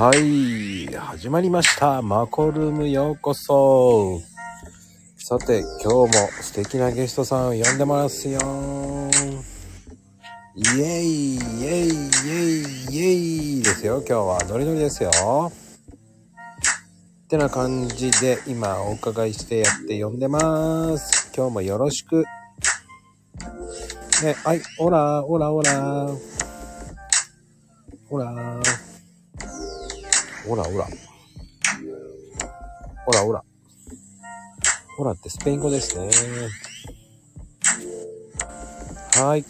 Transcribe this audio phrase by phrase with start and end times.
[0.00, 2.00] はい、始まりました。
[2.00, 4.18] マコルームようこそ。
[5.18, 8.40] さて、今日も素敵なゲストさんを呼んでますよ。
[10.56, 13.12] イエイ、イエイ、イエイ、イエ
[13.58, 13.98] イですよ。
[13.98, 15.10] 今日はノリノリですよ。
[15.52, 21.30] ってな感じで今お伺いしてやって呼んでます。
[21.36, 22.24] 今日もよろしく。
[24.24, 26.10] ね、はい、オラ、オラ、オラ。
[28.08, 28.59] Hola.
[30.50, 30.88] Hola, hola.
[33.06, 33.44] Hola, hola.
[34.98, 36.10] Hola ってスペイン語ですね。
[39.14, 39.44] はい。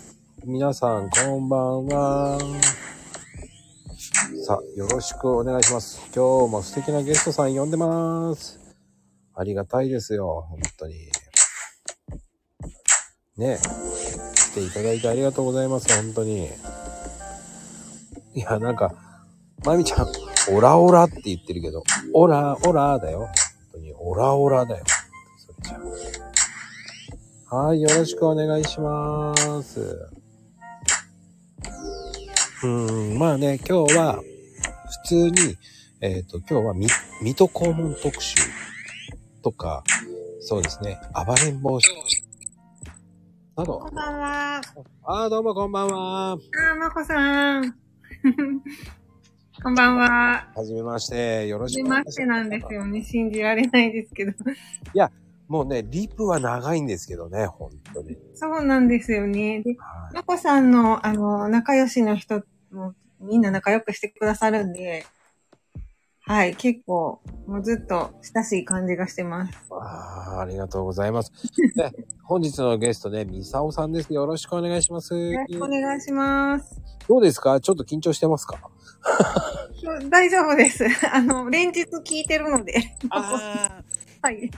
[0.45, 2.39] 皆さん、こんばんは。
[4.45, 6.03] さあ、よろしくお願いします。
[6.15, 8.61] 今日も素敵なゲストさん呼んでます。
[9.35, 10.97] ありがたいですよ、本当に。
[13.39, 13.59] ね、
[14.35, 16.51] 来ていただいてありがとうございます、本当に。
[18.35, 18.93] いや、なんか、
[19.65, 20.07] まみちゃん、
[20.53, 23.21] オラオラって言ってるけど、オラ、オラだよ。
[23.21, 23.29] 本
[23.73, 24.85] 当に、オラオラだよ。
[25.39, 25.81] それじゃ
[27.51, 27.57] あ。
[27.57, 29.81] はい、よろしくお願いします。
[32.63, 34.21] うーん、まあね、今日は、
[35.05, 35.57] 普通に、
[36.01, 36.87] えっ、と、今日はみ、
[37.23, 38.37] 水戸黄門特集
[39.43, 39.85] とか、
[40.41, 41.79] そうですね、暴れん坊
[43.57, 44.61] などこん、ばんは。
[45.05, 46.33] あーどうもこんばんは。
[46.33, 47.75] あー、まこさん。
[49.63, 50.49] こんばんは。
[50.55, 53.05] はじめまして、よろはしじめましてくお願いしまなんですよね。
[53.05, 54.33] 信じられないですけど。
[55.49, 58.17] もうね、リプは長いんですけどね、本当に。
[58.35, 59.61] そうなんですよね。
[59.63, 65.05] で、はいまこさんの、あの、仲良しの人も、みんな仲良くしてくださるんで、
[66.23, 69.59] はい、結構、もうずっと親しい感じがしてます。
[69.73, 71.33] あーありがとうございます。
[71.75, 71.91] で
[72.23, 74.15] 本日のゲストね、ミサオさんです。
[74.15, 75.15] よろしくお願いします。
[75.17, 76.81] よろしくお願いします。
[77.09, 77.61] どうですか？
[77.61, 78.71] ちょっと緊張してますか？
[80.11, 80.85] 大丈夫です。
[81.13, 82.75] あの、連日聞いてるので。
[83.11, 83.85] ああ。
[84.23, 84.51] はい。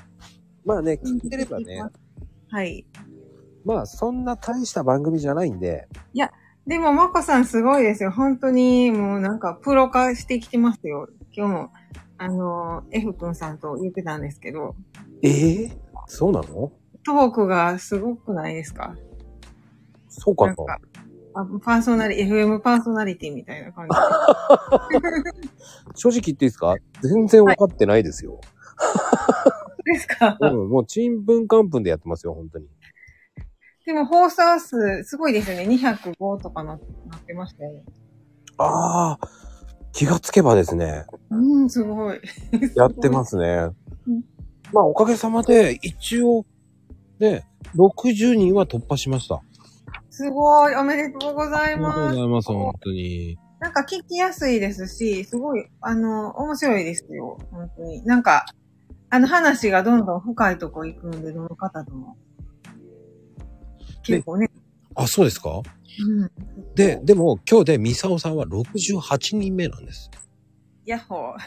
[0.64, 1.82] まあね、聞いてればね、
[2.50, 2.86] はい。
[3.64, 5.88] まあそんな大した番組じゃないんで、
[6.66, 8.12] でも、まこさんすごいですよ。
[8.12, 11.08] 本当に、もうなんか、プロ化してきてますよ。
[11.32, 11.72] 今日も、
[12.18, 14.76] あの、F 君さんと言ってたんですけど、
[15.22, 15.72] ええ
[16.06, 16.70] そうなの？
[17.04, 18.94] トークがすごくないですか？
[20.08, 20.80] そうかななんか、
[21.34, 23.96] あパーソナリ、FM パーソナリティみたいな感じ。
[25.94, 26.76] 正直言っていいですか？
[27.02, 28.40] 全然分かってないですよ。
[29.84, 30.36] ですか？
[30.40, 32.66] うん、もうちんぷんかんぷんでやってますよ、本当に。
[33.84, 35.64] でも放送数、すごいですよね。
[35.64, 36.76] 205とかな
[37.10, 37.82] なってましたよね。
[38.58, 39.28] ああ、
[39.92, 42.20] 気がつけばですね、うん、すごい。
[42.76, 43.70] やってますね
[44.06, 44.24] うん。
[44.72, 46.44] まあおかげさまで、一応、
[47.18, 47.44] ね、
[47.74, 49.42] 60人は突破しました。
[50.12, 50.74] すごい。
[50.76, 52.16] おめでとうございありがとうごます。
[52.16, 53.38] ざいます、本当に。
[53.60, 57.38] なんか聞きやすいですし、すごい、あの、面白いですよ。
[57.50, 58.04] 本当に。
[58.04, 58.44] なんか、
[59.08, 62.16] あの話がどんどん深いとこ行くんで、どの方とも。
[64.02, 64.50] 結構ね。
[64.94, 65.62] あ、そうですか？
[66.04, 66.30] うん。
[66.74, 70.10] で、でも今日でミサオさんは68人目なんです。
[70.84, 71.36] ヤッホー。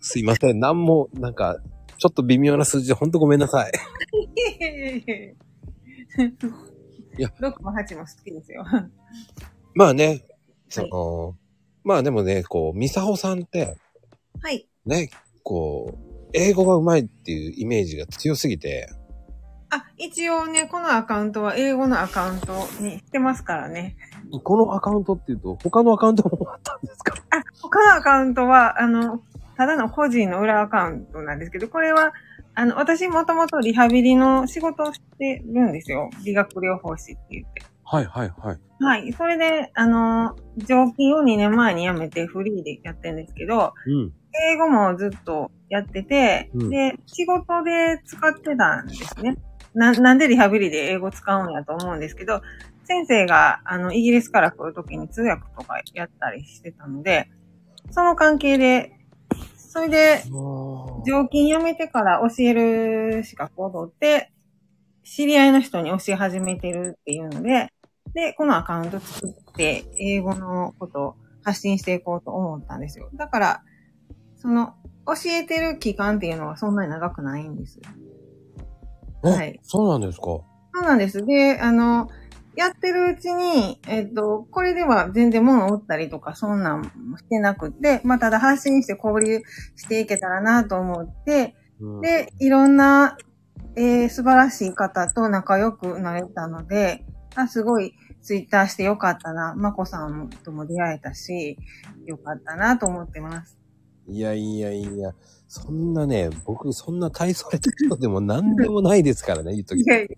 [0.00, 0.58] すいません。
[0.60, 1.56] なんも、なんか、
[1.98, 3.72] ちょっと微妙な数字で本当ごめんなさい。
[7.18, 8.64] いや6も8も好きですよ。
[9.74, 10.24] まあね、
[10.68, 11.36] その、
[11.84, 13.76] まあでもね、こう、ミサオさんって、
[14.40, 14.68] はい。
[14.86, 15.10] ね、
[15.42, 18.88] こう、英語が上手いっていうイメージが強すぎて、
[19.70, 23.96] あ、一応ね、このアカウントは英語のアカウントにしてますからね。
[24.42, 27.14] このアカウントっていうと、他のアカウントもあったんですか？
[27.30, 29.22] あ、他のアカウントは、あの、
[29.56, 32.12] ただの個人の裏アカウントなんですけど、これは、
[32.58, 36.10] あの、私もともとリハビリの仕事をしてるんですよ。
[36.24, 37.62] 理学療法士って言って。
[37.84, 38.58] はいはいはい。
[38.80, 39.12] はい。
[39.12, 44.12] それで、あの、常勤を2年前に辞めてフリーでやってるんですけど、うん。
[44.50, 49.36] 英語もずっとやってて、うんで、仕事で使ってたんですね。
[49.74, 52.42] な、なんでリハビリで英語使うんやと思うんですけど、
[52.82, 57.30] 先生が、あの、イギリスから来るときに通訳とかやったりしてたので、
[57.92, 58.97] その関係で、
[59.78, 60.22] それで、
[61.06, 64.32] 常勤辞めてから教える資格を取って、
[65.04, 67.72] 知り合いの人に教え始めてるっていうので、
[68.12, 71.14] で、このアカウント作って、英語のことを
[71.44, 73.08] 発信していこうと思ったんですよ。
[73.14, 73.62] だから、
[74.36, 74.74] その、
[75.06, 77.78] 教えてる期間っていうのはそんなに長くないんです。
[79.24, 80.24] えはいそうなんですか？
[80.24, 80.44] そ
[80.80, 81.24] うなんです。
[81.24, 82.08] で、あの、
[82.58, 89.42] やってるうちに、えっと、これでは全然物を売ったりとか、そんなんもしてなくって、まあ、ただ発信して交流
[89.76, 93.16] していけたらなと思って、うんで、いろんな、
[93.76, 97.04] えー素晴らしい方と仲良くなれたので、
[97.36, 99.54] あ、すごいツイッターしてよかったな。
[99.54, 101.56] まこさんとも出会えたし、
[102.06, 103.56] よかったなと思ってます。
[104.08, 105.12] いやいやいや、
[105.50, 109.86] そんなね、僕そんな大それた人でも何でもないですからね、言うときい。
[109.86, 110.08] やいや、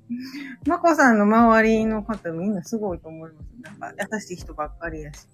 [0.67, 3.79] まこさんの周りの方みんなすごいと思います。
[3.81, 5.29] なんか優しい人ばっかりやし。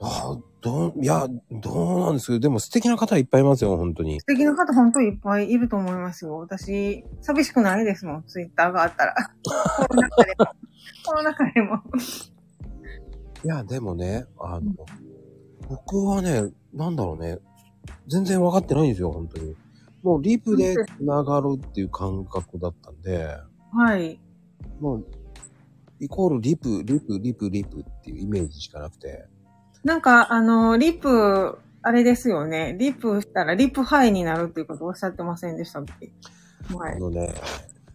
[0.00, 4.18] ああ、どう、いや、どうなんですけど、でも素敵な方いっぱいいますよ、本当に。
[4.20, 6.38] 素敵な方本当にいっぱいいると思いますよ。
[6.38, 9.14] 私、寂しくないですもん、ツイッターがあったら。
[9.76, 10.46] コロナ禍でも。
[11.04, 11.82] コロナ禍でも。
[13.44, 14.72] いや、でもね、あの、
[15.68, 17.38] 僕はね、なんだろうね、
[18.08, 19.54] 全然分かってないんですよ、本当に。
[20.02, 23.36] もうリプで繋がるっていう感覚だったんで、
[23.72, 24.18] はい。
[24.80, 25.06] もう、
[26.00, 29.26] イコールリプ、リプ、リプ、リプっていうイメージしかなくて。
[29.84, 32.76] なんか、あの、リプ、あれですよね。
[32.78, 36.12] リプしたらリプハイになるっていうことおっしゃってませんでしたっけ？
[36.74, 36.96] はい。
[36.96, 37.32] あのね、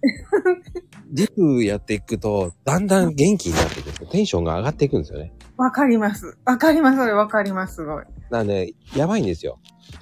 [1.12, 4.10] リプやっていくと、だんだん元気になっていくんですよ。
[4.10, 5.34] テンションが上がっていくんですよね。
[5.58, 6.38] わかります。
[6.46, 6.98] わかります。
[6.98, 7.76] それわかります。
[7.76, 8.04] すごい。
[8.04, 9.60] だからね、やばいんですよ。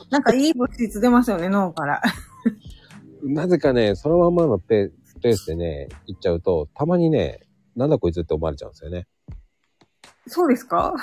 [0.10, 2.02] なんかいい物質出ますよね、脳から。
[3.24, 4.92] なぜかね、そのままのペ
[5.22, 7.42] ペースでね、行っちゃうと、たまにね、
[7.76, 9.08] なんだこいつって思われちゃうんですよね。
[10.28, 10.94] そうですか？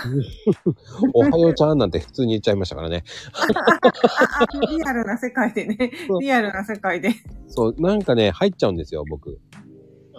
[1.13, 3.05] おはようちゃんなんて普通に言っちゃいましたからね。
[4.71, 5.93] リアルな世界でね。
[6.21, 7.11] リアルな世界で。
[7.49, 9.39] そう、なんかね、入っちゃうんですよ、僕。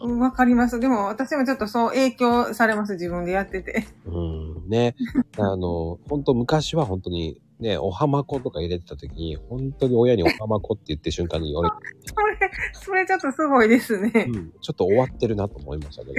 [0.03, 0.79] うんわかります。
[0.79, 2.93] でも私もちょっとそう影響されます。
[2.93, 3.85] 自分でやってて。
[4.05, 4.95] うん、ね。
[5.37, 11.69] あの、本当昔は本当に、ね、おはまことか入れてた時に、本当に親におはまこって言って瞬間に、俺、
[12.03, 14.31] それ、 それちょっとすごいですねう。
[14.31, 16.15] ん、ちょっと終わってるなと思いましたけど。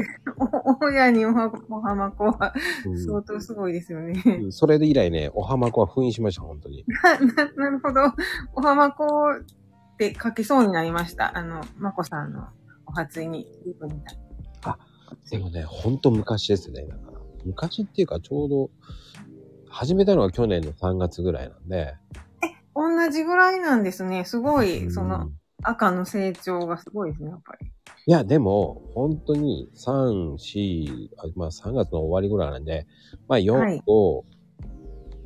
[0.81, 2.55] お親におはおはまこは
[2.87, 4.23] うん相当すごいですよね。
[4.25, 6.85] うんそれで以来ね、おはまこは封印しました、本当に。
[7.37, 8.01] な、ななるほど。
[8.55, 9.07] おはまこ
[9.41, 11.37] って書きそうになりました。
[11.37, 12.47] あの、まこさんの
[12.87, 13.49] お初に。
[13.67, 14.23] リプみたい
[15.31, 16.87] でもね、ほんと昔ですね。
[16.87, 18.71] だから昔っていうか、ちょうど、
[19.73, 21.95] 始めたのが去年の3月ぐらいなんで。
[22.75, 24.25] 同じぐらいなんですね。
[24.25, 25.31] すごい、そうんの、
[25.63, 27.67] 赤の成長がすごいですね、やっぱり。
[28.07, 32.87] いや、でも、本当に3、4、あまあ3月の終わりぐらいなんで、
[33.29, 34.23] まあ4、はい5、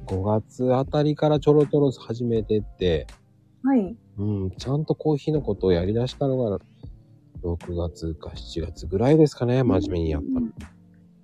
[0.07, 3.07] 5月あたりからちょろちょろ始めてって、
[3.63, 3.97] はい。
[4.19, 6.59] うん、ちゃんとコーヒーのことをやり出したのが、
[7.43, 10.47] 6月か7月ぐらいですかね、真面目にやったの。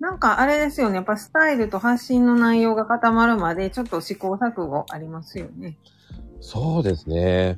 [0.03, 0.95] なんかあれですよね。
[0.95, 5.77] やっぱスタイルと発信の内容が固まるまでちょっと試行錯誤ありますよね。
[6.41, 7.57] そうですね。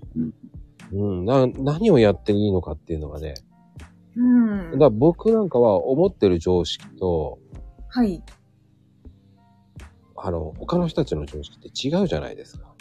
[0.93, 3.33] うん、な、何をやっていいのかっていうのがね。
[4.15, 4.83] うんだか。
[4.83, 7.39] ら僕なんかは思ってる常識と、
[7.89, 8.23] はい。
[10.15, 12.75] あの、他の人たちの常識って違うじゃないですか。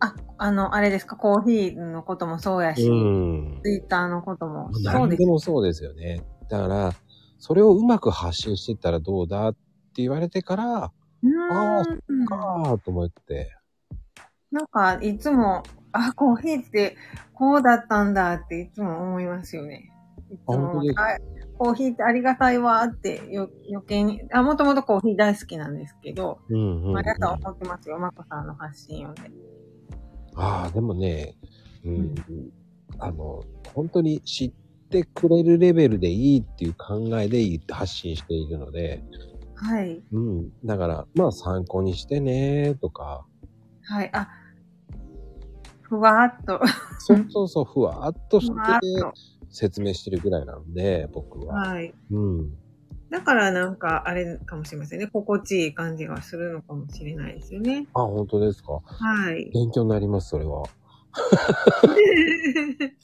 [0.00, 3.60] あ、あの、あれですか、コーヒーのこともそうやし、うん。
[3.64, 5.16] ツイッターのこともそう何で。
[5.16, 6.20] ですもそうですよね。
[6.50, 6.92] だから、
[7.38, 10.92] それをうまく発信していったらどうだって言われてから、
[11.22, 11.84] うーんあ
[12.26, 13.56] かーと思って。
[14.50, 15.62] なんか、いつも、
[15.92, 16.96] あ、コーヒーって
[17.34, 19.90] こうだったんだっていつも思いますよね。
[20.30, 20.82] いつも
[21.58, 26.96] コーヒーってありがたいわってよ余計に、あ、もともとコーヒー大好きなんですけど、うんうん、うん。
[26.96, 29.30] 思ってますよ、まこさんの発信をね。
[30.34, 31.34] ああ、でもね、
[31.84, 32.14] うん、うん
[32.98, 33.42] あの、
[33.74, 34.67] 本当に知って
[35.04, 39.02] くれるレベルでいいっていう考えで発信しているので、
[39.54, 40.02] はい。
[40.12, 40.50] うん。
[40.64, 43.26] だから、まあ参考にしてねとか、
[43.82, 44.10] はい。
[44.12, 44.28] あ、
[45.82, 46.60] ふわーっと、
[47.00, 49.12] そうそうそう、ふわっとしてっ
[49.50, 51.46] 説明してるぐらいなんで、僕と。
[51.46, 51.60] は。
[51.70, 51.94] はい。
[52.10, 52.50] うん。
[53.10, 55.06] だからなんか、あれかもしれませんね。
[55.06, 57.86] 心地いい感じがするのかもしれないですよね。
[57.94, 58.74] あ、本当ですか？
[58.84, 59.50] はい。
[59.52, 60.64] 勉強になります、それは。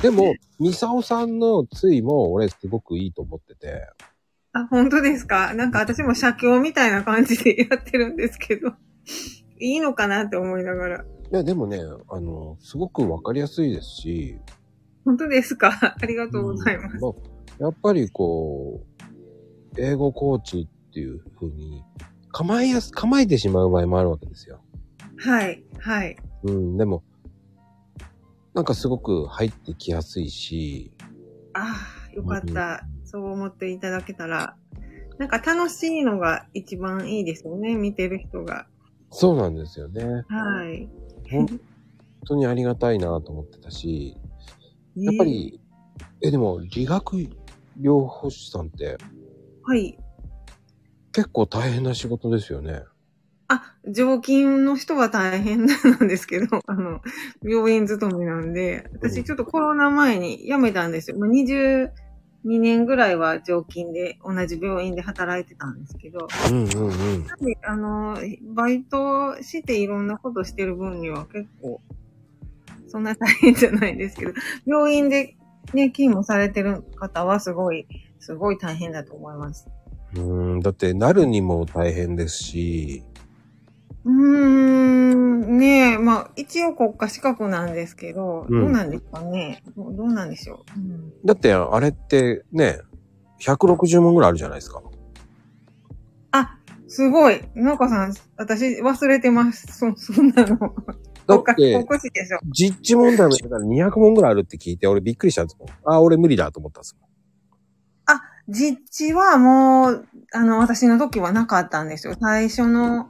[0.00, 3.86] でも、ミサオさんのついも俺すごくいいと思ってて。
[4.52, 5.54] あ、本当ですか？
[5.54, 8.72] なんか私も写経みたいな感じでやってるんですけど、
[9.60, 11.02] いいのかなって思いながら。
[11.02, 14.38] いや、でもね、あの、すごくわかりやすいですし、
[15.04, 15.72] 本当ですか？
[16.00, 16.94] ありがとうございます。
[16.94, 17.12] うんまあ
[17.58, 18.80] やっぱりこ
[19.76, 21.84] う、英語コーチっていう風に、
[22.32, 24.64] 構えやす、構えてしまう場合もあるわけですよ。
[25.18, 26.16] はい、はい。
[26.44, 27.04] うん、でも、
[28.54, 30.92] なんかすごく入ってきやすいし、
[31.54, 31.74] あ
[32.10, 32.86] あ、よかった。
[33.04, 34.56] そう思っていただけたら。
[35.18, 38.66] なんか楽しいのが一番いいですよね、見てる人が。
[39.10, 40.04] そうなんですよね。
[40.28, 40.88] はい。
[41.30, 41.60] 本
[42.26, 44.16] 当にありがたいなと思ってたし、
[44.96, 45.60] やっぱり、
[46.22, 47.16] え、でも理学
[47.80, 48.96] 療法士さんって
[49.62, 49.98] はい。
[51.12, 52.82] 結構大変な仕事ですよね。
[53.52, 57.00] あ、常勤の人は大変なんですけど、 あの、
[57.42, 61.18] 病院勤めなんで、私ちょっとコロナ前に辞めたんですよ。
[61.18, 61.90] まあ、20
[62.44, 67.24] 2年ぐらいは常勤で同じ病院で働いてたんですけど、うんうんうん。
[67.24, 68.18] であの、
[68.54, 71.80] バイトしていろんなことしてる分には結構、
[72.88, 74.32] そんな大変じゃないですけど、
[74.66, 75.36] 病院で
[75.72, 77.86] ね、勤務されてる方はすごい、
[78.18, 79.68] すごい大変だと思います。
[80.16, 80.20] う
[80.56, 83.04] ん、だって、なるにも大変ですし、
[84.04, 92.80] うーん、ねえ、まあ、一応国家資格なんですけど、うんどうなんですかねどうどうなんでしょう、うんだって、あれってね、
[93.40, 94.82] 160問ぐらいあるじゃないですか。
[96.32, 97.40] あ、すごい。
[97.54, 99.66] のこさん、私忘れてます。
[99.78, 100.56] そ、 そんなの。
[101.26, 102.40] だ国家って、国士でしょ。
[102.50, 105.94] 実地問題もしたら200問ぐらいあるって聞いて、俺びっくりしたんですもん。
[105.94, 107.12] あ、俺無理だと思ったんですもん。
[108.48, 112.14] 実地はもう、あの、私の時はなかったんですよ。
[112.20, 113.08] 最初の、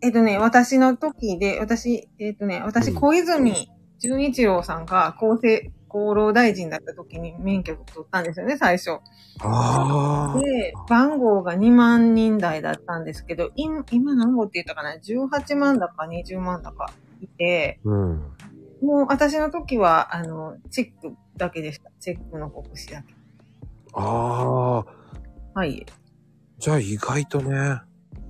[0.00, 9.00] えっとね、私の時で、私、えっとね、私、うん小泉純一郎さんが厚生、厚労大臣だった時に免許を取ったんですよね、最初。
[9.40, 10.38] ああ。
[10.40, 18.32] で、番号が2万人台だったんですけど、今、今何号って言ったかな ?18 万だか20万だかいて、うん。
[18.82, 21.90] もう私の時は、あの、チェックだけでした。
[22.00, 23.14] チェックの国試だけ。
[23.94, 24.84] ああ。
[25.54, 25.86] はい。
[26.58, 27.80] じゃあ意外とね。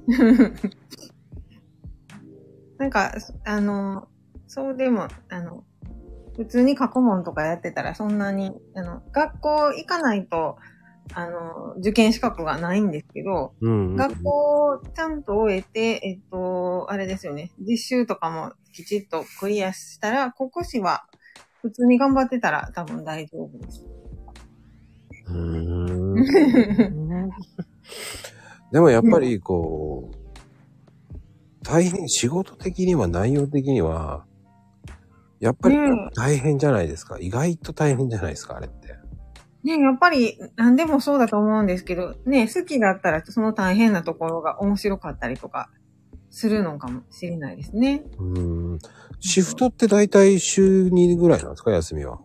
[2.78, 3.14] なんか、
[3.44, 4.08] あの、
[4.46, 5.64] そうでも、あの、
[6.36, 10.56] 普通に過去問とかやってたらそんなに、あの、学校行かないと、
[11.14, 13.96] あの、受験資格がないんですけど、うん、うん。
[13.96, 21.06] 学校をちゃんと終えて、えっと、あれですよね、実習とかもきちっとクリアしたら、国試は
[21.62, 23.86] 普通に頑張ってたら多分大丈夫です。
[25.28, 27.30] うーん。
[28.72, 30.25] でもやっぱりこう、
[31.66, 34.24] 大変、仕事的には内容的には、
[35.40, 37.18] やっぱりうん大変じゃないですか。
[37.18, 38.94] 意外と大変じゃないですか、あれって。
[39.64, 45.68] ねやっぱり何でもそうだと思うんですけど、ね好きだったらその大変なところが面白かったりとか
[46.30, 48.04] するのかもしれないですね。
[48.18, 48.78] うーん。
[49.18, 52.20] シフトって大体週2ぐらいなんですか、休みは。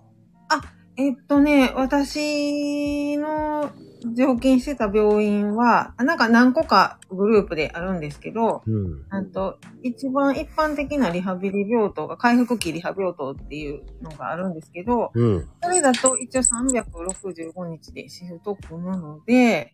[0.98, 3.72] えっとね、私の
[4.16, 9.06] 常勤してた病院は、なんか何個かグループであるんですけど、うん。
[9.10, 15.50] あと、一番一般的なリハビリ病棟が回復期リハ病棟っていうのがあるんですけど、うん。
[15.62, 19.72] それだと一応365日でシフト組むので、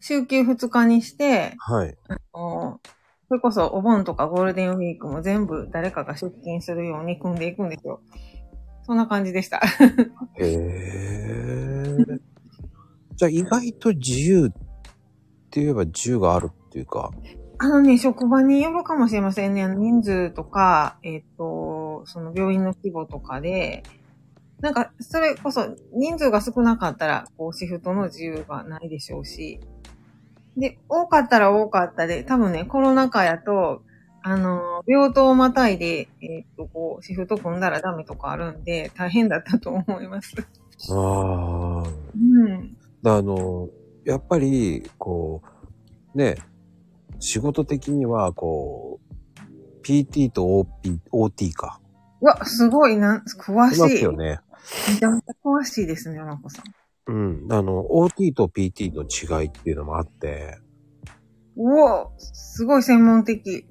[0.00, 1.96] 週休2日にして、はい。
[2.32, 2.78] お
[3.28, 8.00] それこそお盆とかゴールデンウィークも全部誰かが出勤するように組んでいくんですよ。
[8.86, 9.60] そんな感じでした。
[10.40, 11.96] へえ。
[13.18, 14.50] じゃあ意外と自由っ
[15.50, 17.10] て言えば自由があるっていうか。
[17.58, 19.66] あのね、職場によるかもしれませんね。
[19.66, 23.82] 人数とか、えっ、と、その病院の規模とかで、
[24.60, 29.58] なんか、それこそ人数が少なかったら、こう、シフトの自由がないでしょうし、
[30.56, 33.82] で、多かったら多かったで、多分ね、コロナ禍やと、
[34.22, 40.36] あの、病棟をまたいで、えっ、と、こう、シフト組んだらダメとかあるんで、大変だったと思います。
[40.92, 41.88] ああ。
[42.16, 42.77] うん。
[43.02, 43.68] だあの、
[44.04, 45.42] やっぱり、こ
[46.14, 46.36] う、ね、
[47.18, 51.80] 仕事的には、こう、PT と OP、OT か。
[52.20, 54.02] うわ、すごいな、詳いますしい。
[54.02, 54.40] よね。
[54.88, 57.12] めちゃめちゃ詳しいですね、まこさん。
[57.12, 57.52] うん。
[57.52, 60.58] あの、OT と PT の違いっていうのもあって、
[61.56, 63.66] うおすごい専門的。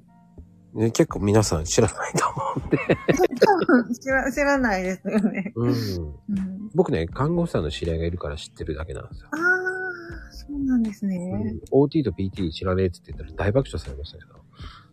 [0.78, 2.78] ね、結構皆さん知らないと思うんで。
[4.00, 5.52] 知ら知らないですよね。
[5.56, 5.68] うん。
[5.70, 9.28] うん、僕ね、看護師さんの知り合いがいるから知ってるだけなんですよ。
[9.32, 11.18] ああ、そうなんですうね。
[11.18, 14.38] ん、OT と PT 知らねえって言ったら大爆笑されましたけど。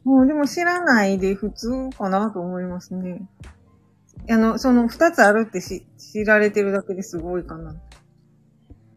[0.04, 3.28] もうでも知らないで普通かなと思いますね。
[4.30, 7.76] あの、その二つあるってし知られてるだけですごいかな。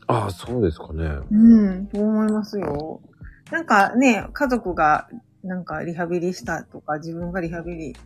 [0.06, 1.04] ああ、そうですかね。
[1.30, 3.02] うん、と思いますよ。
[3.50, 5.08] なんかね、家族が
[5.48, 7.96] なんかリハビリしたとか、自分がリハビリ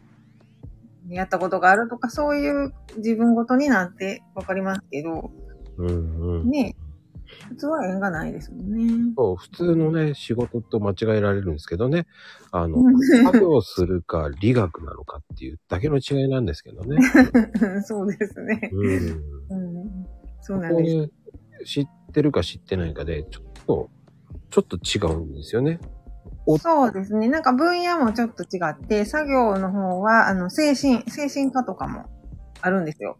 [1.10, 5.30] やったことがあるとか、そういう自分ごとになってわかりますけど、
[5.76, 6.50] うんうん。
[6.50, 6.76] ね、
[7.48, 9.12] 普通は縁がないですもんね。
[9.16, 12.06] そう、普通のね、仕事と間違えられるんですけどね。
[12.52, 16.96] あの、うん作業するか理学なのかっていうだけの違いなんですけどね。
[17.82, 18.70] そうですね。
[18.72, 19.76] うん。
[19.76, 20.06] うん、
[20.40, 20.96] そうこなんです。
[20.96, 21.12] こ
[21.58, 23.90] で知ってるか知ってないかで、ちょっと、
[24.50, 25.80] ちょっと違うんですよね。
[26.46, 27.28] おそうですね。
[27.28, 32.06] なんか分野もちょっと違って、作業の方は、あの、精神、精神科とかも
[32.60, 33.16] あるんですよ。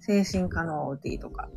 [0.00, 1.48] 精神科の OT とか。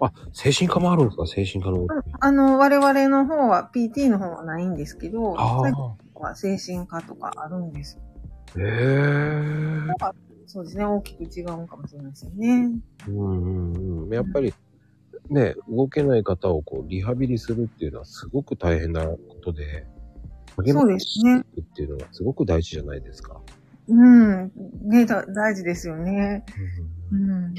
[0.00, 1.26] あ、精神科もあるんですか？
[1.26, 1.86] 精神科の。
[2.20, 7.98] あの、我々の方は、PT の方はないんですけど、あ作業は精神科とかあるんです。
[8.56, 8.60] あ。
[8.60, 10.10] へえ。
[10.46, 10.84] そうですね。
[10.84, 12.72] 大きく違うかもしれないですよね。
[13.08, 14.12] うんうんうん。
[14.12, 14.52] やっぱり、
[15.30, 19.86] ね、動けない方をこう、リハビリするっていうのはすごく大変なことで、
[20.56, 21.40] そうですね。
[21.40, 23.40] っていうのはすごく大事じゃないですか。
[23.88, 24.52] うん。
[24.82, 26.44] ね、だ大事ですよね。
[27.12, 27.54] うん。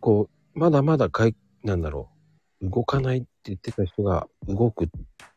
[0.00, 1.34] こう、まだまだかい、
[1.64, 2.08] なんだろ
[2.60, 4.88] う、動かないって言ってた人が動くっ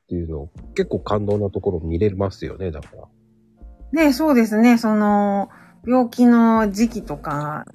[0.08, 3.08] ていうの、結構感動なところ見れますよね、だから。
[3.92, 4.78] ね、そうですね。
[4.78, 5.50] その、
[5.86, 7.66] 病気の時期とか、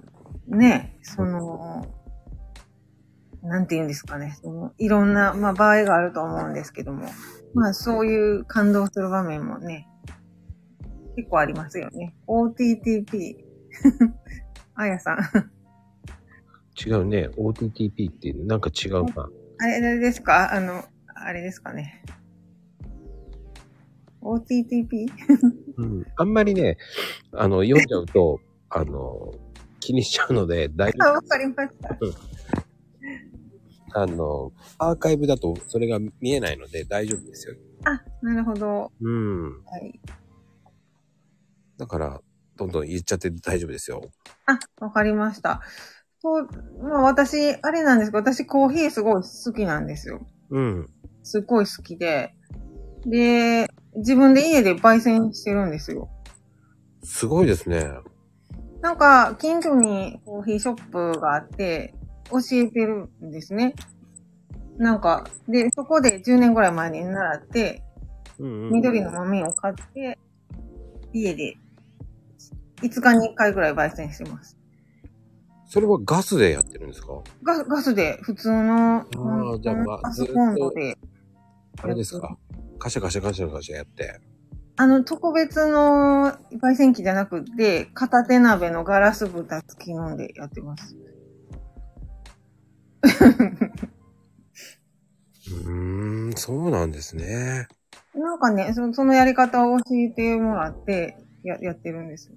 [0.47, 1.87] ね、その、
[3.43, 4.37] なんて言うんですかね。
[4.41, 7.07] そのいろんな、まあ、場合があると思うんですけども、
[7.54, 9.88] まあ、そういう感動する場面もね、
[11.16, 12.14] 結構ありますよね。
[12.26, 13.37] OTTP。
[14.75, 15.18] あやさん。
[16.87, 19.28] 違うね、OTTP っていう、なんか違うな。
[19.58, 20.52] あれ、あれですか？
[20.52, 20.84] あの、
[21.14, 22.02] あれですかね。
[24.23, 25.06] OTTP?
[25.76, 26.06] うん。
[26.16, 26.76] あんまりね、
[27.32, 29.32] あの、読んじゃうと、あの、
[29.80, 31.96] 気にしちゃうので、大丈 あ、わかりました。
[33.94, 34.02] 夫。
[34.02, 37.54] あの、アーカイブだとそれが見えないので大丈夫ですよ。
[37.84, 38.92] あ、なるほど。
[39.00, 39.64] うん。
[39.64, 40.00] はい。
[41.76, 42.20] だから、
[42.56, 44.02] どんどん言っちゃって大丈夫ですよ。
[44.46, 45.60] あ、わかりました。
[46.20, 46.48] そう、
[46.82, 50.26] まあ私、あれなんですけど、私コーヒーすごい好きなんですよ。
[50.50, 50.88] うん。
[51.22, 52.34] すっごい好きで。
[53.04, 56.08] で、自分で家で焙煎してるんですよ。
[57.02, 57.90] すごいですね。
[58.80, 61.94] なんか、近所にコーヒーショップがあって、
[62.31, 63.75] 教えてるんですね。
[64.76, 67.83] なんか、で、そこで10年ぐらい前に習って、
[68.38, 68.73] うん、うん。
[68.73, 70.19] 緑の豆を買って、
[71.12, 71.57] 家で、
[72.83, 74.59] 5日に1回ぐらい焙煎してます。
[75.66, 77.23] それはガスでやってるんですか？
[77.43, 80.97] ガガスで、普通の、ーじゃあまあパソコンロで、
[81.83, 82.37] あれですか？
[82.78, 84.21] カシャカシャカシャカシャやって。
[84.76, 90.97] あの、特別の焙煎機じゃなくて、片手鍋のガラス蓋付きのでやってます。
[95.47, 97.69] うーん、そうなんですね。
[98.14, 102.31] なんかねそ、そのやり方を教えてもらって、や、やってるんです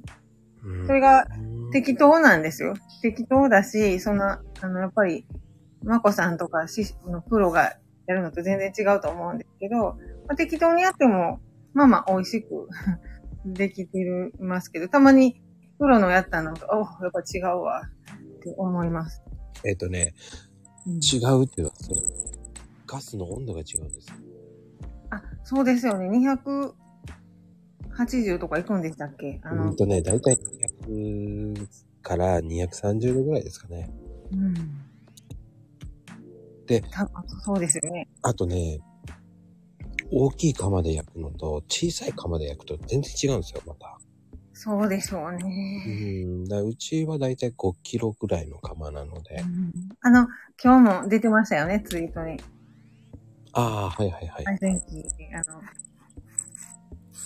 [0.86, 2.76] それがうん適当なんですよ。
[3.02, 5.26] 適当だし、そんな、あの、やっぱり、
[5.84, 11.40] まこさんとかしのプロがやるのと全然違うと思うんですけど、まあ、適当にやっても、
[11.74, 12.70] まあまあ美味しく
[13.46, 15.42] できてるますけど、たまに
[15.78, 19.22] プロのやったのと、おやっぱ違うわ、って思います。
[19.66, 20.47] えっ、とね、うん
[20.88, 22.02] 違うっていうのは、それ
[22.86, 24.08] ガスの温度が違うんです。
[25.10, 26.10] あ、そうですよね。
[26.10, 29.40] 280とか行くんでしたっけ？
[29.44, 30.38] あのうん、とね、だいたい
[30.88, 31.68] 200
[32.02, 33.90] から230度ぐらいですかね。
[34.32, 34.54] うん。
[36.66, 37.10] でた
[37.44, 38.08] そうですよね。
[38.22, 38.80] あとね、
[40.12, 44.00] 大きい釜で焼くのと小さい釜で焼くと全然違うんですよ、また。
[44.60, 46.24] そうでしょううね。
[46.26, 49.36] ん、だうちはだいたい5キロぐらいの釜なので。
[49.36, 50.28] うんあの、
[50.64, 52.42] 今日も出てましたよね、ツイートに。
[53.54, 54.46] ああ、はいはいはい。
[54.46, 55.62] 配線機、あの、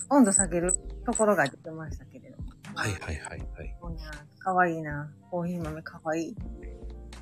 [0.10, 0.74] 温度下げる
[1.06, 2.52] ところが出てましたけれども。
[2.76, 3.76] はいはいはいはい。
[4.39, 6.36] かわいいな、コーヒー豆かわいいっ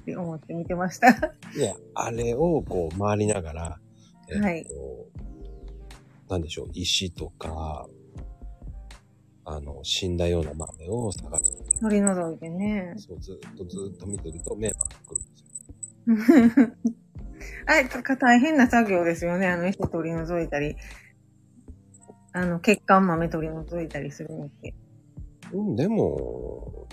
[0.06, 1.10] て思って見てました。
[1.10, 1.14] い
[1.60, 3.80] や、あれをこう回りながら、
[4.28, 4.66] えっと、はい
[6.30, 7.88] なんでしょう、石とか、
[9.52, 12.94] あの、死んだような豆を探して、取り除いてね。
[12.98, 14.76] そうずっとずっと見てると目が
[15.08, 15.22] くる
[16.14, 16.70] んですよ。
[17.66, 19.48] あれ、か大変な作業ですよね。
[19.48, 20.76] あの、石取り除いたり、
[22.34, 24.76] あの、血管豆取り除いたりするのって。
[25.52, 26.88] うん、でも、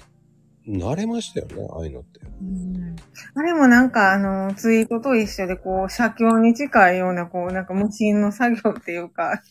[0.67, 2.21] 慣れましたよね、ああいうのって。
[2.41, 2.97] うん
[3.35, 9.43] あれもなんか、あの、ツイートと一緒で、こう、写経に近いような、こう、なんか無心の作業っていうか、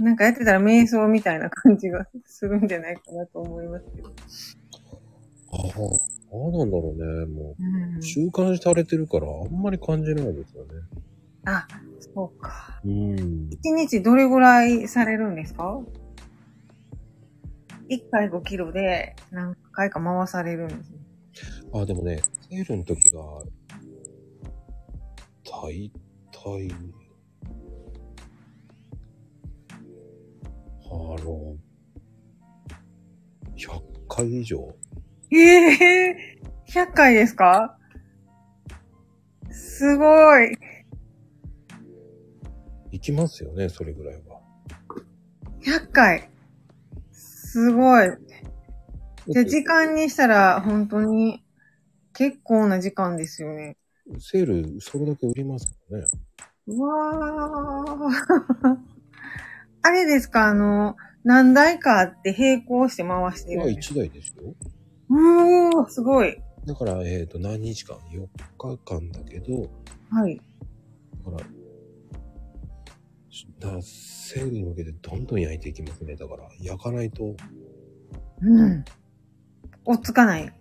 [0.00, 4.08] なんかやってたら瞑想みたいな感じがするんじゃないかなと思いますけど。
[5.52, 5.98] ああ、そ
[6.32, 7.26] うなんだろうね。
[7.26, 10.70] もうんう、習慣されてるから、あんまり感じないですよね。
[11.44, 11.66] あ、
[12.14, 12.80] そうか。
[12.84, 13.50] うん。
[13.50, 15.80] 一日どれぐらいされるんですか
[17.90, 20.98] ?1 回5キロで何回か回されるんですね。
[21.74, 23.20] あ、でもね、セールの時が、
[25.44, 25.92] 大
[26.32, 26.72] 体、
[30.96, 31.56] の、
[33.56, 34.74] 100回以上。
[35.32, 37.76] ええー、100回ですか？
[39.50, 40.04] すご
[40.40, 40.56] い。
[42.92, 44.40] 行きますよね、それぐらいは。
[45.62, 46.28] 100回。
[47.12, 48.08] すごい。
[49.28, 51.44] じゃあ時間にしたら本当に
[52.14, 53.76] 結構な時間ですよね。
[54.18, 56.06] セール、それだけ売りますからね。
[56.66, 58.89] うわー。
[59.82, 60.46] あれですか？
[60.48, 64.54] あの、何台かあって並行して回してるんです1台ですよ。
[65.10, 66.36] うー、すごい。
[66.66, 68.26] だから、えっ、と、何日間 ?4
[68.58, 69.70] 日間だけど、
[70.10, 70.40] はい。
[71.24, 71.46] だから、
[73.76, 76.16] だセールに向けてどんどん焼いていきますね。
[76.16, 77.34] だから、焼かないと、
[78.42, 78.84] うん。
[79.84, 80.52] 追っつかない。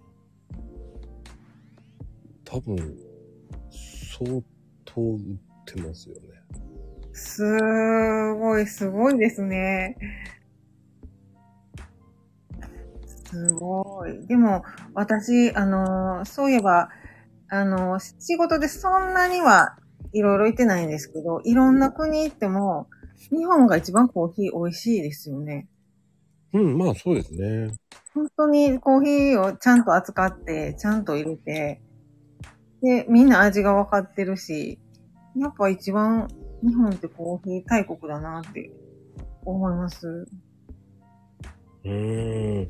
[2.46, 2.76] 多分、
[4.18, 4.42] 相
[4.86, 5.20] 当売っ
[5.66, 6.39] てますよね。
[7.20, 9.98] すごい、すごいですね。
[13.30, 14.26] すごい。
[14.26, 16.90] でも、私、あの、そういえば、
[17.50, 19.78] あの、仕事でそんなには
[20.14, 22.88] いろいろ行ってないんですけど、いろんな国行っても、
[23.30, 25.68] 日本が一番コーヒー美味しいですよね。
[26.54, 27.72] うん、まあそうですね。
[28.16, 31.82] 本当にコーヒーをちゃんと扱って、ちゃんと入れて、
[32.82, 34.80] で、みんな味が分かってるし、
[35.36, 36.28] やっぱ一番
[36.62, 38.72] 日本ってコーヒー大国だなって
[39.46, 40.08] 思います。
[40.08, 42.68] うーん。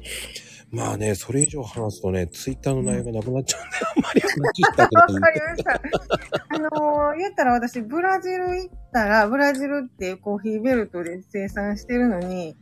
[0.71, 5.21] まあね、それ以上話すとね、ツイッターの内容がなくなっちゃうんで、あんまり話したくわない。
[5.21, 5.73] かりました。
[5.73, 12.55] あのー言ったら私、ブラジル行ったら、ブラジルってコーヒーベルトで生産してるのに、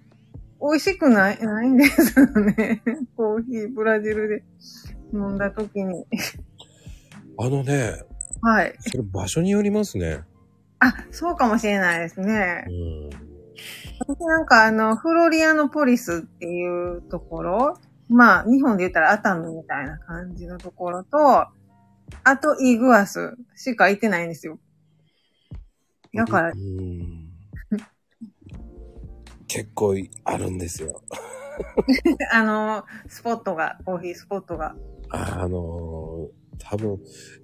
[0.61, 2.81] 美味しくない、ないんですよね。
[3.17, 4.43] コーヒー、ブラジルで
[5.13, 6.05] 飲んだ時に。
[7.37, 8.03] あのね、
[8.41, 8.73] はい。
[8.79, 10.21] それ場所によりますね。
[10.79, 12.71] あ、そうかもしれないですねう。
[12.71, 13.09] ん。
[13.99, 21.47] 私なんかあの、フロリアノポリスっていうところ、まあ、日本で言ったら熱海みたいな感じのところと、
[22.23, 24.59] あとイグアスしか行ってないんですよ。
[26.13, 27.27] だからう、ん。
[29.47, 31.01] 結構あるんですよ。
[32.31, 34.75] あの、スポットが、コーヒースポットが。
[35.09, 35.57] あの
[36.59, 36.99] 多分、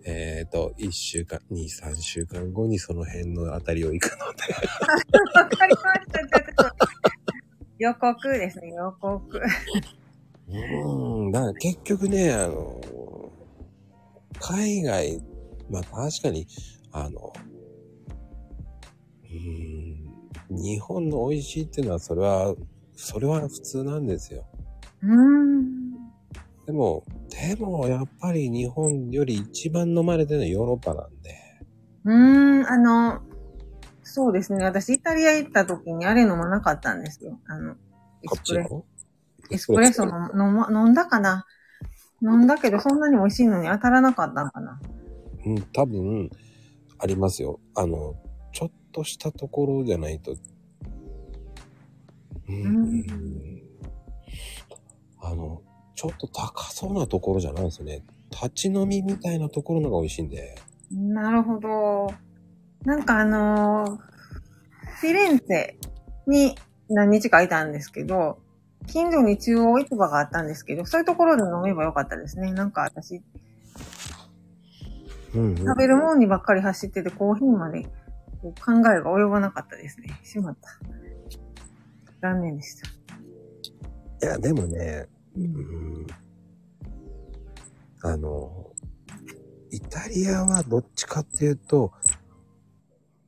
[0.06, 4.54] えっ、と、1週間、2、3週間後にその辺のあたりを行くので。
[5.40, 6.20] わかりました。
[6.20, 6.94] ちょっと
[7.80, 9.42] 予告ですね、予告。
[10.50, 11.32] うん。
[11.32, 12.82] だから結局ね、あの
[14.40, 15.22] 海外、
[15.70, 16.48] まあ確かに、
[16.92, 17.34] あの、
[20.50, 22.56] うん、日本の美味しいっていうのは、それは、
[22.96, 24.46] それは普通なんですよ。
[25.02, 25.83] うーん。
[26.66, 31.36] でも、でも、やっぱり日本より一番飲まれてるのはヨーロッパなんで。
[32.06, 33.22] うーん、あの、
[34.04, 34.64] そうですね。
[34.64, 37.40] 私、イタリア行った時にあれ飲まなかったんですよ。
[37.48, 37.76] あの、エ
[38.34, 38.76] スプレッソ。
[38.76, 38.86] の
[39.52, 41.46] エスプレッソの飲ま飲んだかな？
[42.22, 44.80] 飲んだけど、そんなに美味しいのに当たらなかったのかな？
[45.46, 46.30] うん、多分、
[47.00, 47.60] ありますよ。
[47.76, 48.16] あの、
[48.54, 50.36] ちょっとしたところじゃないと。
[52.48, 52.66] うん。
[52.66, 53.64] うん
[55.26, 55.62] あの、
[55.96, 58.04] ちょっと高そうなところじゃないですよね。
[58.32, 60.56] 立ち飲みみたいなところのが美味しいんで。
[60.92, 62.14] なるほど。
[62.86, 64.14] なんかあのー
[65.04, 65.74] フィレンツェ
[66.28, 66.56] に
[66.88, 68.40] 何日かいたんですけど、
[68.88, 72.54] 近所に中央市場があったんですけど、そういうところで飲めばよかったですね。
[72.54, 73.22] なんか私、
[75.36, 75.58] うん、うん。
[75.58, 77.84] 食べるもんにばっかり走ってて、コーヒーまで
[78.44, 80.18] 考えが及ばなかったですね。
[80.24, 80.70] しまった。
[82.22, 82.76] 残念でし
[84.22, 84.28] た。
[84.28, 86.08] いや、でもね、うん。
[88.04, 88.72] あの、
[89.72, 91.92] イタリアはどっちかっていうと、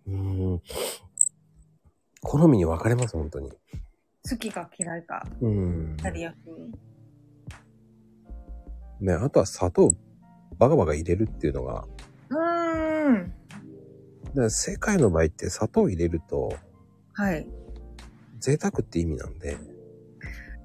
[0.08, 0.62] うん、
[2.22, 3.52] 好みに分かれます、本当に。
[4.30, 6.02] 好きか嫌いか、うんイ。
[6.02, 6.52] タリア風。
[9.00, 9.92] ね、あとは砂糖
[10.58, 11.86] バカバカ入れるっていうのが、
[12.30, 14.50] うーん。
[14.50, 16.54] 世界の場合って砂糖入れると
[17.14, 17.48] はい。
[18.40, 19.58] 贅沢って意味なんで、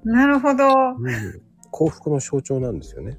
[0.03, 0.65] なるほど。
[0.97, 3.17] うん、幸福の象徴なんですよね。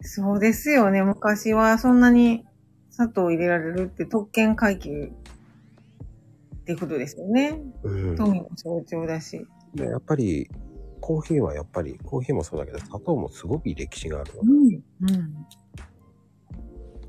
[0.00, 1.02] そうですよね。
[1.02, 2.44] 昔はそんなに
[2.90, 5.12] 砂糖入れられるって特権階級
[6.56, 7.60] ってことですよね。
[7.82, 8.16] うん。
[8.16, 9.46] 富の象徴だし。
[9.74, 10.48] でやっぱり、
[11.00, 14.82] コーヒーはやっぱり、コーヒーもそうだけど、砂糖もすごく歴史があるので、ん。
[15.00, 15.46] うん。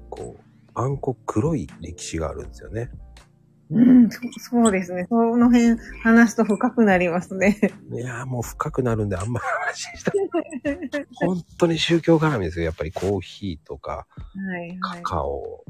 [0.09, 0.43] こう、
[0.75, 2.89] あんこ黒い歴史があるんですよね。
[3.73, 5.07] うん、そそうですね。
[5.09, 7.59] その辺話すと深くなりますね。
[7.91, 10.13] いやーもう深くなるんであんまり話したい。
[11.15, 12.65] 本当に宗教絡みですよ。
[12.65, 15.03] やっぱりコーヒーとか、はい、はカい。
[15.03, 15.65] カオ、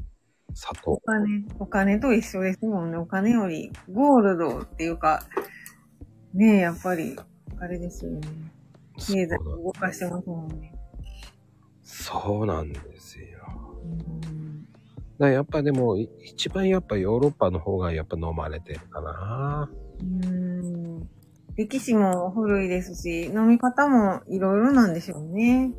[0.54, 0.92] 砂糖。
[0.92, 2.98] お金、お金と一緒ですもんね。
[2.98, 5.24] お金よりゴールドっていうか、
[6.34, 7.16] ねえ、やっぱり、
[7.60, 8.22] あれですよね。
[8.98, 10.76] 経済を動かしてますもんね。
[11.84, 13.28] そうなんですよ。
[13.84, 14.33] うん
[15.30, 19.70] やっぱでも、い一番やっぱヨーロッパの方がやっぱ飲まれてるかな。
[20.02, 21.08] うん
[21.56, 25.72] 歴史も古いですし、飲み方もいろいろなんでしょうね。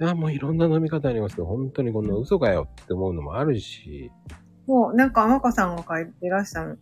[0.00, 4.10] いや、もういろんな飲み方ありますけど、本当にこんな嘘かよって思うのもあるし、
[4.68, 6.76] もう、なんか、甘子さんが書いてらしたの。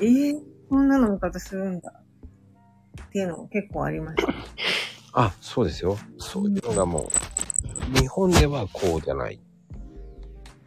[0.00, 1.92] えー、こんな飲み方するんだ。
[3.02, 4.32] っていうのも結構ありました。
[5.12, 5.98] あ、そうですよ。
[6.18, 7.10] そういうのがも
[7.94, 9.38] う、日本ではこうじゃない。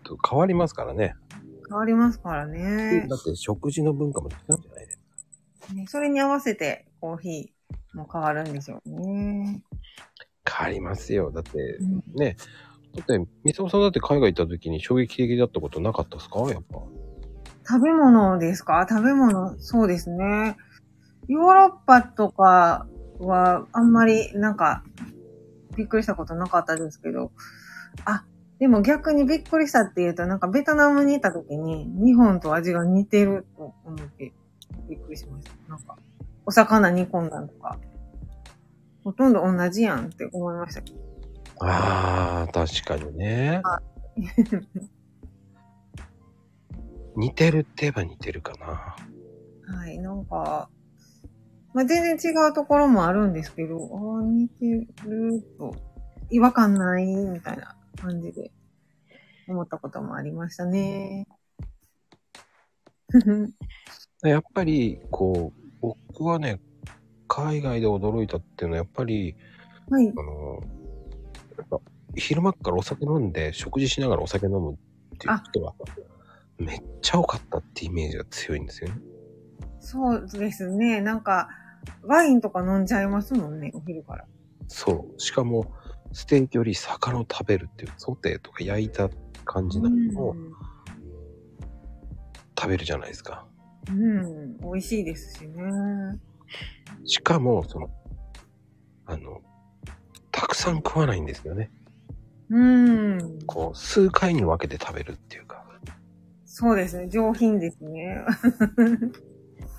[0.10, 1.15] と変わりますからね。
[1.69, 3.15] 変わりますからねだ。
[3.15, 4.98] って食事の文化も違うんじゃないです
[5.67, 5.74] か。
[5.74, 9.62] ねそれに合わせてコーヒーも変わるんでしょうね。
[10.48, 11.32] 変わりますよ。
[11.32, 12.38] だって、うんね。
[12.95, 16.39] だって、みさおさんだって海外行った時に衝撃的だったことなかったですか？
[16.52, 16.80] やっぱ。
[17.67, 18.88] 食べ物ですか？
[18.89, 20.58] 食べ物、そうですね。
[21.28, 22.88] ヨーロッパとか
[23.19, 24.84] はあんまりなんか
[25.78, 27.32] びっくりしたことなかったですけど、
[28.06, 28.26] あ、
[28.60, 34.34] でも逆にびっくりしたっていうとなんかベトナムにいた時に日本と味が似てると思って
[34.89, 35.52] びっくりしました。
[35.69, 35.98] なんか
[36.45, 37.78] お魚煮込んだんとか。
[39.04, 41.00] ほとんど同じやんって思いましたけど。
[41.62, 43.62] ああ、確かにね。
[47.15, 48.95] 似てるって言えば似てるかな。
[49.78, 50.69] はい、なんか、
[51.74, 54.88] まあ、全然違うところもあるんですけど、ああ、似てる
[55.58, 55.76] と、
[56.30, 58.51] 違和感ないみたいな感じで
[59.47, 61.27] 思ったこともありましたね。
[64.23, 66.59] やっぱり、こう、僕はね、
[67.27, 69.35] 海外で驚いたっていうのは、やっぱり、
[69.89, 70.13] はいあ。
[70.13, 70.62] の、
[71.57, 71.79] やっぱ
[72.15, 74.77] 昼間っからお酒飲んで、食事しながらお酒飲むっ
[75.17, 75.73] ていう人が、
[76.57, 78.99] めっちゃ多かったってイメージが強いんですよね。
[79.79, 81.01] そうですね。
[81.01, 81.49] なんか、
[82.03, 84.25] ワインとか飲んじゃいますもんね、お昼から。
[84.67, 85.19] そう。
[85.19, 85.73] しかも、
[86.12, 89.10] ステーキより魚を食べるっていう、ソテーとか焼いた
[89.45, 90.36] 感じなのを
[92.58, 93.45] 食べるじゃないですか。
[93.89, 95.63] うん、うん、美味しいですしね。
[97.06, 97.89] しかも、その、
[99.06, 99.41] あの、
[100.32, 101.72] たくさん食わないんですよね。
[102.50, 103.39] うん。
[103.45, 105.60] こう、数回に分けて食べるっていうか、
[106.45, 107.08] そうですね。
[107.08, 108.26] 上品ですね。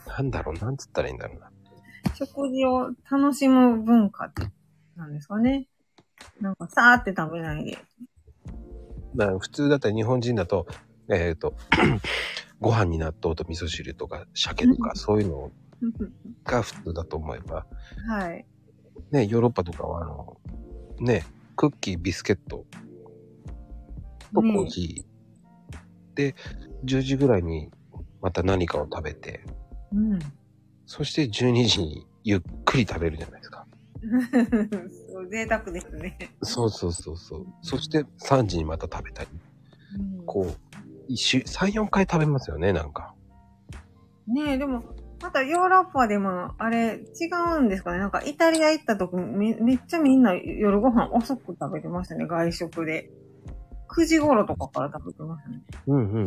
[0.07, 1.51] なんだろう、なんつったらいいんだろうな。
[2.15, 4.33] 食事を楽しむ文化
[4.97, 5.67] なんですかね。
[6.41, 7.79] なんか、さーって食べないで。
[9.17, 10.67] だから普通だったら日本人だと、
[11.09, 11.55] えっ、と、
[12.61, 15.51] ご飯に納豆と味噌汁とか鮭とかうんそういうの
[16.45, 17.67] が普通だと思えば、
[18.07, 18.47] はい。
[19.11, 20.37] ね、ヨーロッパとかはあの、
[21.01, 21.25] ね、
[21.57, 22.65] クッキー、ビスケット
[24.35, 26.35] とコーヒー、で、
[26.85, 27.71] 10時ぐらいに
[28.21, 29.41] また何かを食べて、
[29.93, 30.19] うん。
[30.87, 33.67] そして12時にゆっくり食べるじゃないですか。
[35.21, 36.17] そう贅沢ですね。
[36.43, 37.47] そうそうそうそう。
[37.63, 39.29] そして3時にまた食べたり、
[39.99, 40.57] うんこう、
[41.09, 43.15] 一週、3、4回食べますよね、なんか。
[44.27, 44.85] ねえ、でも、
[45.21, 47.27] またヨーロッパでも、あれ、違
[47.59, 53.11] うんですかねなんかイタリア行った時め、めっちゃみんな夜ご飯遅く食べてましたね、外食で。
[53.89, 55.63] 9時頃とかから食べてましたね。
[55.89, 56.27] うんうん。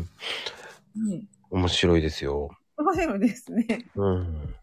[1.09, 2.49] ね面白いですよ。
[2.77, 3.85] 面白いですね。
[3.95, 4.55] うん。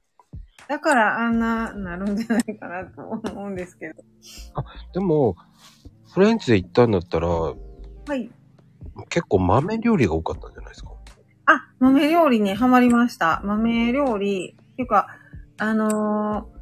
[0.71, 3.95] だからあんななるんじゃないかなと思うんですけど。
[4.95, 5.35] でも、
[6.15, 7.55] フレンチで行ったんだったら、は
[8.15, 8.31] い。
[9.09, 10.91] 結構豆料理が多かったんじゃないですか？
[11.47, 13.41] あ、豆料理にハマりました。
[13.45, 15.09] 豆料理、っていうか、
[15.59, 16.61] あのー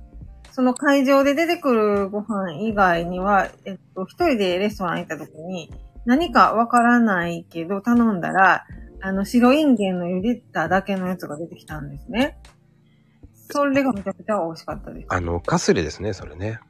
[0.50, 5.70] その会場で出てくるご飯以外には、えっと、一人でレストラン行った時に、
[6.04, 8.64] 何かわからないけど頼んだら、
[9.00, 12.38] あの、白インゲンの茹でただけのやつが出てきたんですね。
[13.50, 15.06] それがめちゃくちゃ美味しかったです。
[15.08, 16.60] あの、カスレですね、それね。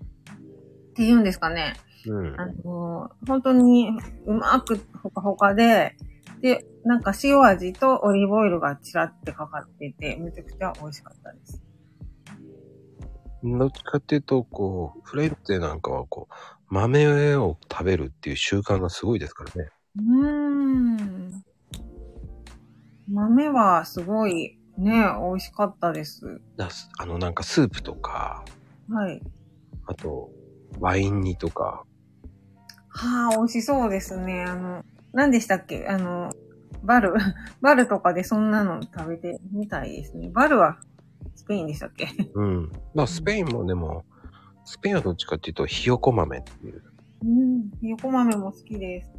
[0.91, 1.75] っていうんですかね。
[2.07, 2.41] うん。
[2.41, 3.91] あの、本当に
[4.27, 5.97] うまくほかほかで、
[6.41, 11.63] で、なんか塩味とオリーブオイルがちらってかかってて、めちゃくちゃ美味しかったです。
[13.43, 16.35] どっちかっていうと、こう、フレンチなんかはこう、
[16.69, 19.71] 豆を食べるっていう習慣がすごいですからね。
[19.97, 21.45] うーん。
[23.11, 26.41] 豆はすごいね、美味しかったです。
[26.99, 28.45] あの、なんかスープとか、
[28.89, 29.21] はい。
[29.87, 30.31] あと、
[30.79, 31.85] ワイン煮とか、
[32.89, 34.45] はあ、美味しそうですね。
[34.45, 35.87] あの、何でしたっけ？
[35.89, 36.31] あの、
[36.83, 37.15] バル、
[37.61, 40.31] バルとかでそんなの食べてみたいですね。
[40.31, 40.79] バルは
[41.35, 42.09] スペインでしたっけ？
[42.35, 42.73] うん。
[42.95, 44.05] まあ、スペインもでも、
[44.65, 46.83] スペインはどっちかっていうと、ひよこ豆っていう。
[47.25, 47.71] うん。
[47.83, 49.11] 横豆も好きです。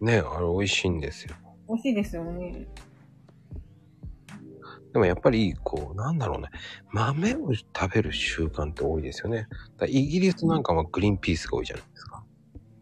[0.00, 1.34] ね、あれ美味しいんですよ。
[1.68, 2.66] 美味しいですよね。
[4.98, 6.48] でもやっぱり、こう、なんだろうね。
[6.90, 9.46] 豆を食べる習慣って多いですよね。
[9.76, 12.24] だイギリスなんかはグリーンピースが多いじゃないですか。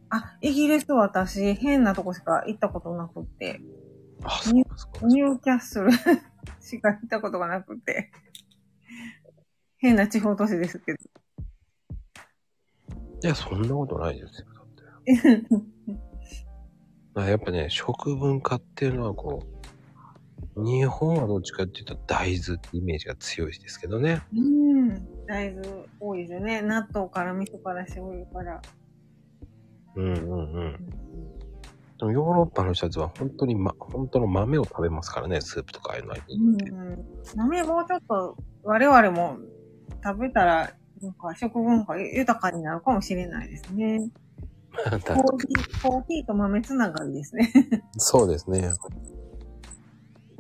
[0.09, 3.61] あ、イギリス私、変なとこしか行ったことなくって、
[4.23, 5.07] あ、そうですか。
[5.07, 5.91] ニューキャッスル
[6.59, 8.11] しか行ったことがなくて、
[9.77, 10.99] 変な地方都市ですけど。
[13.23, 14.47] いや、そんなことないですよ。
[14.55, 14.69] だっ
[15.05, 15.45] て。
[17.21, 19.56] あやっぱね、食文化っていうのはこう、
[20.57, 24.23] 日本はどっちかっていうと大豆ってイメージが強いですけどね。
[24.35, 25.27] うん。
[25.27, 26.63] 大豆多いですよね。
[26.63, 28.63] 納豆から味噌から醤油から。
[29.97, 30.91] うんうんうん。
[31.99, 36.71] でもヨーロッパの人たちは本当にま、本当の豆を食べますからね、スープとかああいうのに。
[36.71, 37.05] うん。
[37.35, 39.39] 豆もうちょっと我々も
[40.03, 44.11] 食べたら、なんか食文化豊かになるかもしれないですね。
[44.87, 47.53] コーヒー、コーヒーと豆つながりですね。
[47.97, 48.73] そうですね。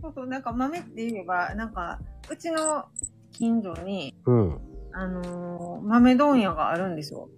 [0.06, 1.98] そうそう、なんか豆って言えば、なんか、
[2.30, 2.84] うちの
[3.32, 4.60] 近所に、うん。
[4.92, 7.28] あのー豆問屋があるんですよ。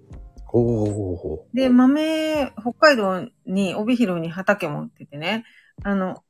[0.52, 5.44] おおおで、豆、北海道に、帯広に畑持っててね、
[5.82, 6.22] あの、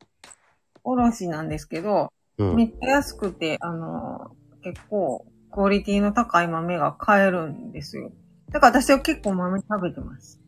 [0.84, 2.56] おろしなんですけど、うん。
[2.56, 8.12] めっちゃ安くて、あのー結構、クオリティの高い豆が買えるんですよ。
[8.50, 10.40] だから私は結構豆食べてます。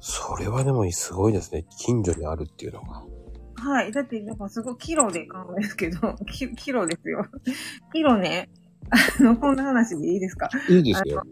[0.00, 1.64] それはでもすごいですね。
[1.78, 3.02] 近所にあるっていうのが。
[3.62, 3.92] はい。
[3.92, 7.24] だって、なんかすごいキロで買うんですけど、 キキロですよ。
[7.92, 8.48] キロね、
[9.18, 10.48] あの、こんな話でいいですか？
[10.68, 11.22] いいですよ。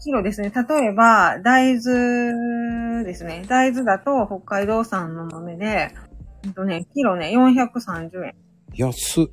[0.00, 0.52] キロですね。
[0.68, 3.44] 例えば、大豆ですね。
[3.48, 5.92] 大豆だと北海道産の豆で、
[6.44, 8.34] ほんとね、キロね、430円。
[8.74, 9.24] 安っ。
[9.24, 9.28] い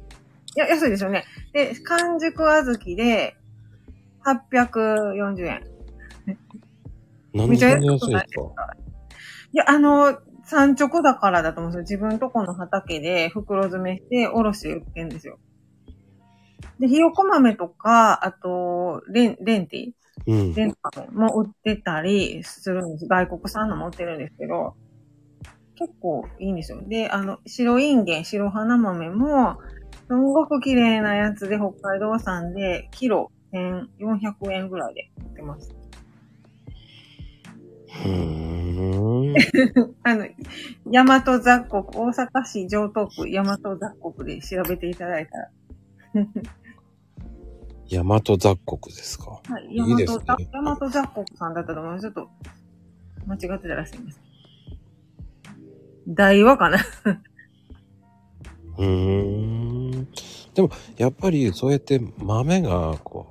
[0.59, 1.25] や、安いですよね。
[1.53, 3.35] で、完熟小豆で、
[4.25, 5.61] 840円。
[7.33, 8.75] なんでそんな安いんですか？
[9.51, 11.97] いや、あの、産直だからだと思うんですよ。
[11.99, 15.39] 自分とこの畑で袋詰めして、おろし売ってんですよ。
[16.79, 19.91] で、ひよこ豆とか、あと、レン、レンティ
[20.27, 20.53] うん。
[20.55, 23.07] レン豆も売ってたりするんです。
[23.07, 24.75] 外国産のも売ってるんですけど、
[25.75, 26.81] 結構いいんですよ。
[26.87, 29.57] で、あの、白インゲン、白花豆も、
[30.07, 35.75] すんごく綺麗なやつで北海道産で、キロ1400円ぐらいで売ってます。
[38.05, 38.54] うーん。
[40.03, 40.27] あの、
[40.85, 43.77] 大和雑国、大阪市城東区大和雑
[44.13, 45.49] 国で調べていただいたら。
[47.91, 49.41] 大和雑国ですか？
[49.47, 52.01] はい、いいですね大和大和雑国さんだったと思います。
[52.03, 52.29] ちょっと、
[53.27, 54.21] 間違ってたらしいんです。
[56.07, 56.77] 大和かな？
[58.77, 60.07] うーん。
[60.53, 63.27] でも、やっぱりそうやって豆が、こ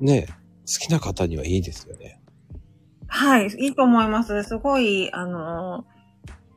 [0.00, 0.26] う、ね、
[0.60, 2.17] 好きな方にはいいですよね。
[3.08, 4.44] はい、いいと思います。
[4.44, 5.98] すごい、あのー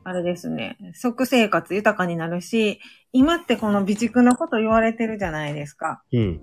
[0.04, 2.80] あれですね、食生活豊かになるし、
[3.12, 6.02] 今ってこの備蓄のこと言われてるじゃないですか。
[6.12, 6.40] うん。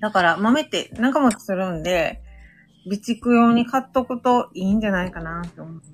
[0.00, 2.20] だから豆って長持ちするんで、
[2.84, 5.92] 備蓄用に買っとくといいんじゃないかなと思います。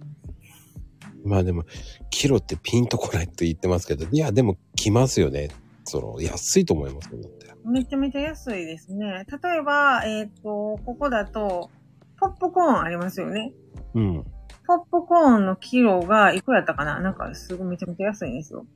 [1.25, 1.65] まあでも、
[2.11, 5.49] キロってピンとこないと言ってますけど、いや、でも来ますよね。
[5.85, 7.47] その、安いと思いますよ、だって。
[7.65, 9.27] めちゃめちゃ安いですね。
[9.43, 11.71] 例えば、えっ、と、ここだと、
[12.31, 13.53] ポップコーンありますよね。
[13.95, 14.25] うん。
[14.67, 17.01] ポップコーンのキロがいくらやったかな？
[17.01, 18.67] なんかすごいめちゃめちゃ安いんですよ。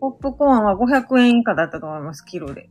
[0.00, 2.70] ポップコーンは500円以下だったと思います、キロで。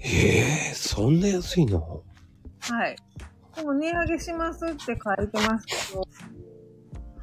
[0.00, 2.02] ええそんな安いの？
[2.60, 2.96] はい。
[3.56, 6.02] でも値上げしますって書いてますけど、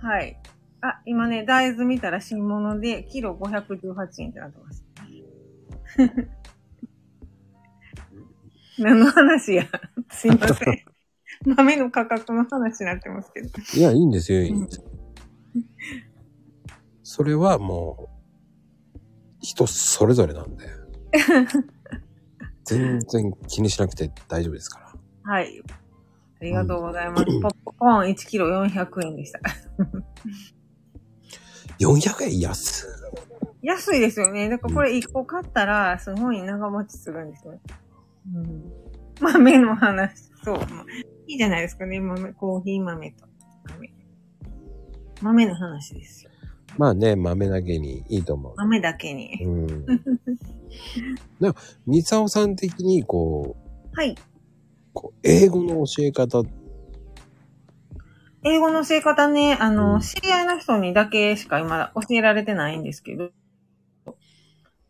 [0.02, 0.40] はい。
[0.82, 4.86] あ、今ね、大豆見たら新物で、キロ518円ってなってます。
[8.78, 9.66] 何の話や
[10.10, 10.84] すいません。
[11.46, 13.50] 豆の価格の話になってますけど。
[13.78, 14.86] いや、いいんですよ、いいんですよ。
[17.04, 18.10] それはも
[18.96, 19.00] う、
[19.42, 20.66] 人それぞれなんで。
[22.64, 25.32] 全然気にしなくて大丈夫ですから。
[25.32, 25.62] はい。
[26.42, 27.26] ありがとうございます。
[27.26, 29.40] ポップコーン1キロ400円でした。
[31.80, 32.88] 400円安
[33.62, 34.50] 安いですよね。
[34.50, 37.60] だからこれ1個買ったら、すごい長持ちするんですよね。
[37.68, 37.76] うん。
[39.20, 40.58] 豆の話、そう。
[40.58, 40.86] まあ
[41.28, 42.00] いいじゃないですかね。
[42.00, 43.26] 豆、コーヒー豆と
[43.70, 43.94] 豆。
[45.22, 46.32] 豆の話ですよ。
[46.78, 49.40] まあね、豆だけにいいと思豆だけに。
[49.44, 49.50] う。
[49.50, 49.86] うん。
[51.40, 51.56] でも、
[51.86, 54.16] みさおさん的に、こう、はい。
[54.94, 56.44] こう英語の教え方、
[58.44, 63.30] 英語の教え方ね、あの、うん知り合いの人にだけしか今教えられてないんですけど、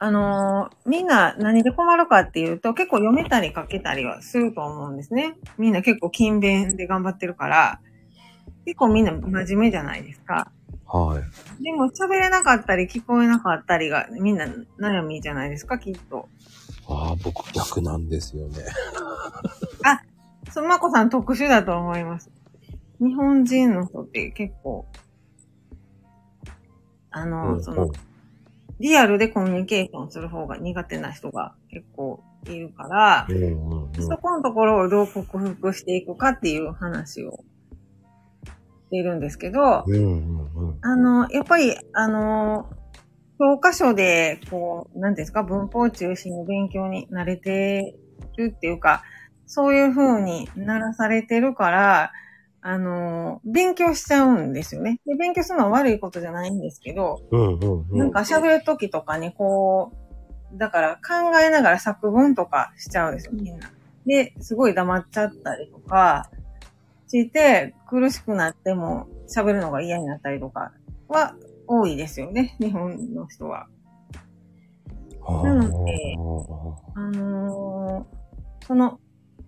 [0.03, 5.35] あの、みんな何で困るかっていうと、結構読めたり書けたりはすると思うんですね。
[5.59, 7.79] みんな結構勤勉で頑張ってるから、
[8.65, 10.51] 結構みんな真面目じゃないですか。
[10.87, 11.63] はい。
[11.63, 14.47] でも喋れなかったり聞こえなかったりがみんな
[14.79, 16.27] 悩みじゃないですか、きっと。
[16.89, 18.55] ああ、僕逆なんですよね。
[20.49, 22.31] そう、まこさん特殊だと思います。
[22.99, 24.87] 日本人の人って結構、
[27.11, 27.91] あの、うんその、
[28.81, 37.43] リアルでコミュニケーションする方が苦手な人が結構いるから、うんうんうんそこのところをどう克服していくかっていう話を
[38.87, 40.79] しているんですけど、うんうんうん。
[40.81, 42.69] あの、やっぱり、あの、
[43.37, 47.95] 教科書で、こう、なんていうんですか、文法を中心の勉強に慣れて
[48.37, 49.03] るっていうか、
[49.45, 52.11] そういう風にならされてるから、
[52.63, 54.99] あの、勉強しちゃうんですよね。
[55.05, 57.97] で、勉強するのは悪いことじゃないんですけど、うんうんうん。
[57.97, 59.91] なんか喋るときとかにこ
[60.53, 63.71] う、だから考えながら作文とかしちゃうんですよ、みんな。
[64.05, 66.29] で、すごい黙っちゃったりとか
[67.07, 70.71] して、苦しくなっても喋るのが嫌になったりとか
[71.07, 71.35] は
[71.67, 73.67] 多いですよね、日本の人は。
[75.43, 76.15] なので
[76.95, 78.21] あのー
[78.65, 78.99] その、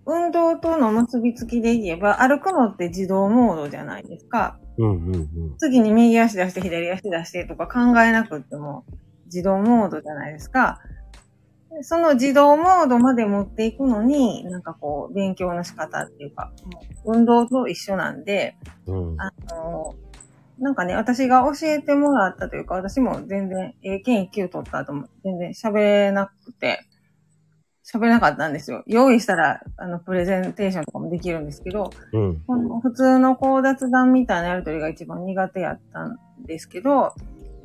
[0.05, 4.59] 運動との結びつきで言えば、歩くのって自動モードじゃないですか。
[4.77, 5.57] うんうんうん。
[5.57, 8.85] 次に右足出して左足出してとか考えなくっても
[9.25, 10.79] 自動モードじゃないですか。
[11.71, 16.51] でその自動モードまで持っていくのに、なんかこう、勉強の仕方っていうか、
[17.05, 19.21] 運動と一緒なんで、うん。
[19.21, 19.95] あの
[20.59, 26.85] なんかね、私が教えてもらったというか、私も全然、英検1級取った後も全然喋れなくて、
[27.83, 28.83] 喋れなかったんですよ。
[28.87, 32.39] 用意したら、あの、プレゼンテーションとかもできるんですけど、うん。
[32.47, 37.13] この普通のこう雑談みたいなやりとりが一番苦手やったんですけど、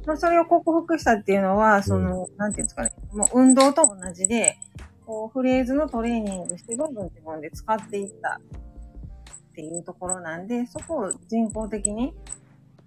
[0.07, 4.59] まあ、それを克服したっていうのは、その、なんていうんですかね、もう運動と同じで、
[5.07, 12.13] こうフレーズのトレーニングしてどんどん自分で使っていったっていうところなんで、そこを人工的に、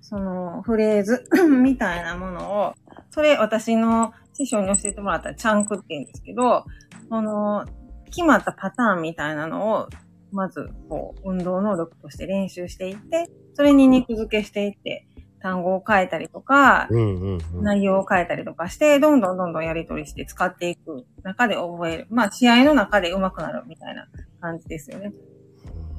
[0.02, 2.74] そのフレーズ みたいなものを、
[3.10, 6.66] それ私の師匠に教えてもらったチャンクって言うんですけど、
[7.12, 7.66] その、
[8.06, 9.90] 決まったパターンみたいなのを
[10.32, 15.06] まず、こう、運動能力として練習していって、それに肉付けしていって、
[15.42, 17.64] 単語を変えたりとか、うんうんうん。
[17.64, 22.08] 内容を変えたりとかして、どんどんどんどんやり取りして使っていく中で覚える。
[22.10, 24.08] まあ、試合の中で上手くなるみたいな
[24.40, 25.12] 感じですよね。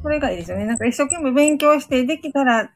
[0.02, 0.64] これがいいですよね。
[0.64, 2.70] なんか一生懸命勉強して、できたら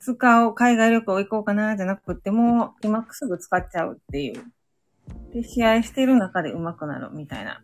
[0.00, 4.42] 使おう、海外旅行行こうかな、じゃなくっても、今すぐ使っちゃうっていう。
[5.32, 7.62] で、試合してる中で上手くなるみたいな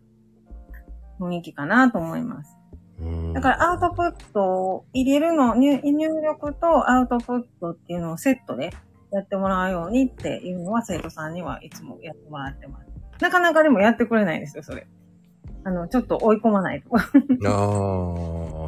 [1.19, 2.57] 雰囲気かなと思います。
[2.99, 8.71] うんだからアウトプットを入れるの、入入力とアウトプットっていうのをセットで
[9.11, 12.87] やってもらうようにっていうのは生徒さんにはいつもやってもらってます。
[13.21, 14.87] なかなかでもやってくれないんですよ、それ。
[15.63, 16.89] あの、ちょっと追い込まないと。
[16.97, 17.01] あ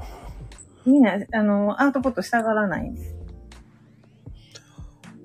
[0.01, 0.03] あ。
[0.85, 3.15] みんな、あの、アウトプットしたがらないんです。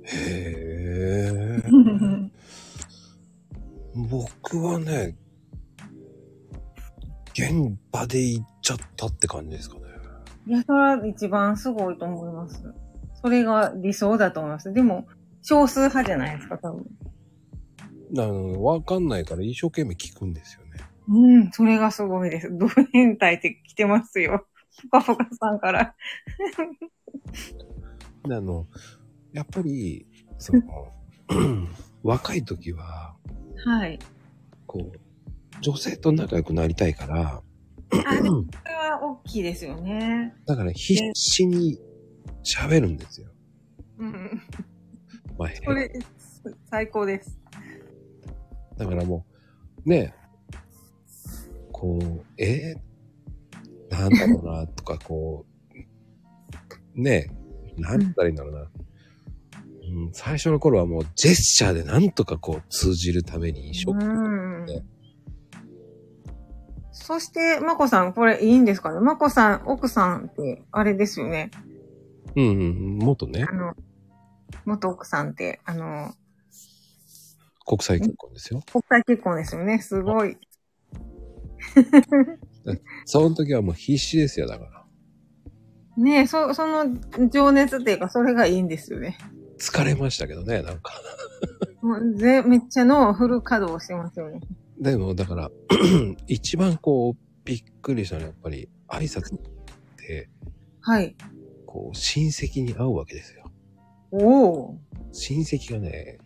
[0.05, 1.63] へえ。
[3.95, 5.17] 僕はね、
[7.35, 9.83] 現場で行っちゃったって感じですかね。
[10.47, 12.63] いや、それは一番すごいと思います。
[13.21, 14.73] それが理想だと思います。
[14.73, 15.07] でも、
[15.43, 16.87] 少数派じゃないですか、多分。
[18.17, 20.71] あの、わかんないから一生懸命聞くんですよね。
[21.09, 22.57] うん、それがすごいです。
[22.57, 24.47] ド変態って来てますよ。
[24.91, 25.95] ぽかぽかさんから。
[28.27, 28.67] であの、
[29.33, 30.07] やっぱり、
[30.39, 30.63] その、
[32.03, 33.17] 若い時は、
[33.65, 33.99] はい。
[34.67, 34.99] こう、
[35.65, 37.43] 女性と仲良くなりたいから、
[37.91, 38.21] あ、れ
[38.75, 40.35] は大きいですよね。
[40.45, 41.79] だから必死に
[42.45, 43.29] 喋るんですよ。
[43.99, 44.43] うん。
[45.39, 45.91] まあ、それ、
[46.71, 47.41] 最高です。
[48.77, 49.25] だからも
[49.87, 50.15] う、ね
[51.73, 52.75] こう、え？
[53.91, 55.47] ーなんだろうな、とか、こ
[56.95, 57.31] う、ね
[57.79, 58.61] なんだったらいいんだろうな。
[58.61, 64.19] うん、最初の頃はもうジェスチャーでなんとかこう通じるために一生懸命う
[64.63, 64.85] んね。
[67.05, 68.99] そして、まこさん、これいいんですかね？
[68.99, 71.51] まこさん、奥さんって、あれですよね。
[72.35, 73.75] うんうん、もっとねあ、の、
[74.65, 76.15] 元奥さんって、あの、
[77.67, 78.63] 国際結婚ですよ。
[78.73, 79.81] 国際結婚ですよね。
[79.81, 80.39] すごい。
[83.05, 86.03] その時はもう必死ですよ、だから。
[86.03, 86.87] ねえ、そ、その
[87.29, 89.19] 情熱っていうか、それがいいんですよね。
[89.59, 90.95] 疲れましたけどね、なんか。
[91.83, 94.41] もうぜめっちゃ脳フル稼働してますよね。
[94.79, 95.51] でも、だから、
[96.27, 99.39] 一番こう、びっくりしたのはやっぱり挨拶っ
[99.97, 100.29] て、
[100.81, 101.17] はい。
[101.67, 103.51] こう、親戚に会うわけですよ。
[104.11, 104.79] おお。
[105.13, 106.19] 親戚がね、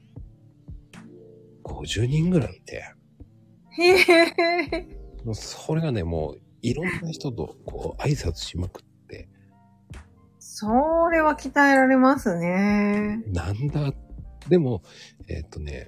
[1.65, 2.85] 50人ぐらいいて、
[3.71, 4.89] へえ。
[5.25, 9.29] もうそれがね、もう、いろんな人と、こう、挨拶しまくって、
[10.39, 10.67] そ
[11.13, 13.23] れは鍛えられますね。
[13.29, 13.93] なんだ、
[14.49, 14.83] でも、
[15.29, 15.87] えっとね、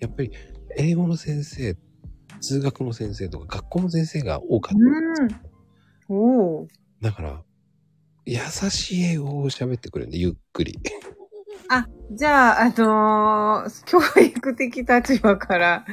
[0.00, 0.32] やっぱり、
[0.76, 1.76] 英語の先生、
[2.40, 4.78] 通学の先生とか、学校の先生が多かっ
[6.08, 6.14] た。
[6.14, 6.16] うん。
[6.16, 6.68] おお。
[7.00, 7.42] だから、
[8.26, 8.38] 優
[8.70, 10.78] しい英語を喋ってくれるんで、ゆっくり。
[11.68, 15.84] あ、じゃあ、あのー教育的立場から、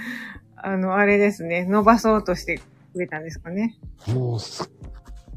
[0.55, 2.59] あの、あれですね、伸ばそうとして
[2.93, 3.77] くれたんですかね。
[4.07, 4.67] もう、すっ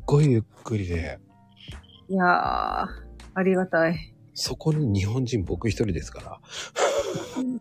[0.06, 1.18] ごいゆっくりで、
[2.08, 4.13] いやー、ありがたい。
[4.34, 6.40] そこに日本人僕一人ですから。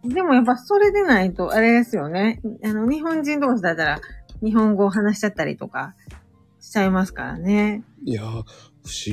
[0.04, 2.42] でもやっぱそれでないと、あれですよね。
[2.64, 4.02] あの、日本人同士だったら、
[4.44, 5.96] 日本語を話しちゃったりとか、
[6.60, 7.84] しちゃいますからね。
[8.04, 8.46] いやー、不思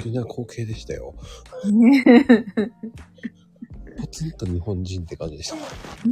[0.02, 1.14] 議な光景でしたよ。
[1.70, 2.04] ね
[4.00, 5.56] ポツンと日本人って感じでした。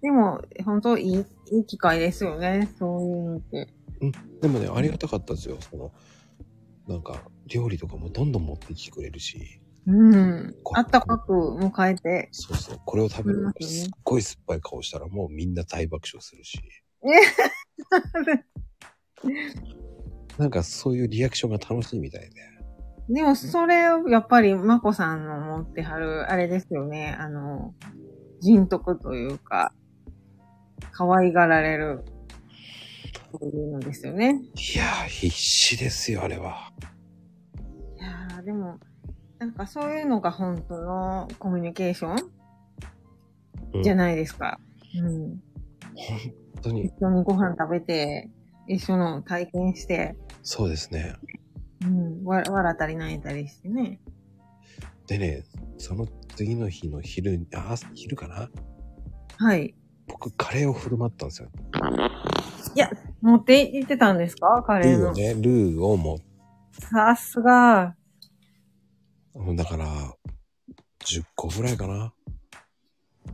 [0.00, 2.70] でも、本当いい、いい機会ですよね。
[2.78, 3.68] そういうのって。
[4.40, 5.58] でもね、ありがたかったですよ。
[5.60, 5.92] その、
[6.88, 10.54] なんか、料理とかもどんどん持ってきてくれるし、うん。
[10.74, 12.28] あったかく迎えて。
[12.32, 16.60] そうそう、これを食べるのうんすっごい酸っぱい顔したらもうみんな大爆笑するし、
[20.38, 22.30] なんかそういうリアクションが楽しいみたいで。
[23.08, 27.16] でも、それを、やっぱり、まこさんの持ってはる、あれですよね。
[27.20, 27.72] あの、
[28.40, 29.72] 人徳というか、
[30.90, 32.04] 可愛がられる、
[33.30, 34.42] そういうのですよね。
[34.74, 36.72] いやー、必死ですよ、あれは。
[37.96, 38.80] いやー、でも、
[39.38, 42.30] なんかそういうのが本当のコミュニケーション
[43.74, 44.58] うんじゃないですか。
[44.98, 45.42] うん。
[45.94, 46.18] 本
[46.62, 48.30] 当に、一緒にご飯食べて、
[48.68, 51.16] 一緒の体験して、そうですね。
[51.84, 54.00] うん、わ笑ったり泣いたりしてね。
[55.06, 55.44] でね、
[55.78, 58.48] その次の日の昼に、あ、朝昼かな？
[59.36, 59.74] はい。
[60.06, 61.48] 僕、カレーを振る舞ったんですよ。
[62.74, 64.62] いや、持って行ってたんですか？
[64.66, 65.06] カレーの。
[65.06, 66.18] ルーをね、ルーをも
[66.72, 67.95] さすが。
[69.52, 69.86] う、だから、
[71.00, 72.12] 10個ぐらいかな。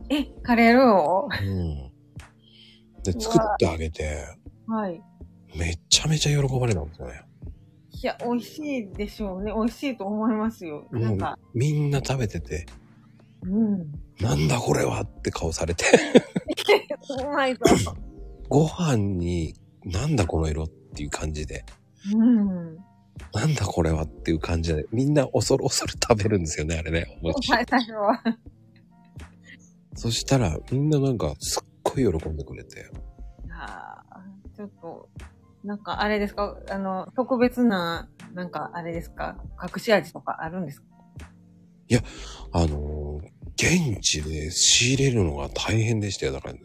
[0.09, 1.91] え、カレールーをうん。
[3.03, 4.27] で、作ってあげて、
[4.67, 5.01] はい。
[5.57, 7.21] めちゃめちゃ喜ばれたんですよね。
[7.91, 9.53] いや、美味しいでしょうね。
[9.53, 10.87] 美味しいと思いますよ。
[10.91, 12.65] なんか、みんな食べてて、
[13.43, 13.91] うん。
[14.19, 15.85] なんだこれはって顔されて、
[17.21, 17.61] うまいぞ。
[18.49, 21.65] ご飯に、なんだこの色っていう感じで、
[22.13, 22.77] うん。
[23.33, 27.17] なんだこれはっていう感じで、みんな恐る恐る食べるんですよね、あれね。
[27.21, 28.21] お餅はい、最初は。
[29.95, 32.89] そしたら、みんななんか、すっごい喜んでくれて。
[33.51, 35.09] あーちょっと、
[35.63, 36.57] なんかあれですか？
[36.69, 39.37] あの、特別な、なんかあれですか？
[39.61, 40.87] 隠し味とかあるんですか？
[42.51, 46.33] あのー現地で仕入れるのが大変でしたよ。
[46.33, 46.59] だから、ね、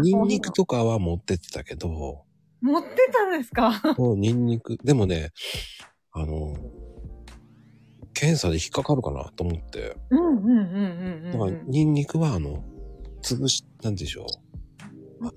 [0.00, 2.24] ニンニクとかは持ってってたけど、
[2.64, 3.94] 持ってたんですか？
[3.98, 5.30] もうニンニク、でもね、
[6.12, 6.84] あのー
[8.16, 10.56] 検査で引っかかるかなと思って、うんうんうん
[11.26, 11.66] うんだからうんうん。
[11.68, 12.64] ニンニクはあの、
[13.22, 14.24] 潰し、なんでしょ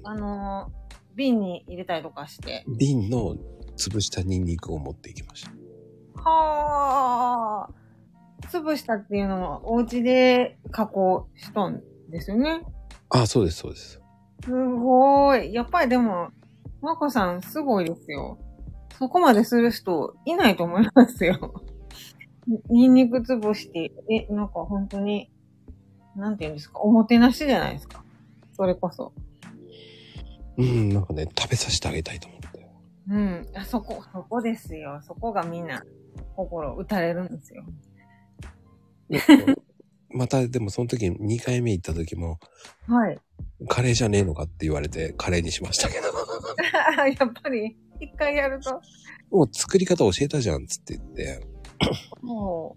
[0.03, 2.63] あのー、瓶に入れたりとかして。
[2.67, 2.78] う。
[2.78, 3.36] 瓶の
[3.78, 5.51] 潰したニンニクを持っていきました。
[6.21, 7.69] はあ。
[8.51, 12.61] 潰したっていうのは、お家で加工したんですよね。
[13.09, 13.99] あ、そうです、そうです。
[14.43, 15.51] すごい。
[15.51, 16.30] やっぱりでも、
[16.82, 18.38] まこさんすごいですよ。
[18.97, 21.53] そこまでする人いないと思いますよ。
[22.69, 25.30] ニンニク潰して、え、なんか本当に、
[26.15, 28.03] なんて言うんですか、おもてなしじゃないですか。
[28.53, 29.13] それこそ。
[30.57, 32.69] うん、なんかね、食べさせてあげたいと思って。
[33.09, 33.47] うん。
[33.53, 35.01] あそこ、そこですよ。
[35.05, 35.84] そこがみんな、
[36.36, 37.63] 心打たれるんですよ。
[40.18, 42.39] また、でもその時、2回目行った時も、
[42.88, 43.20] はい。
[43.68, 46.07] カレーじゃねえのかって言われて、カレーにしましたけど。
[47.20, 48.82] やっぱり、一回やると、
[49.32, 51.47] もう作り方教えたじゃん、つって言って。
[52.22, 52.76] も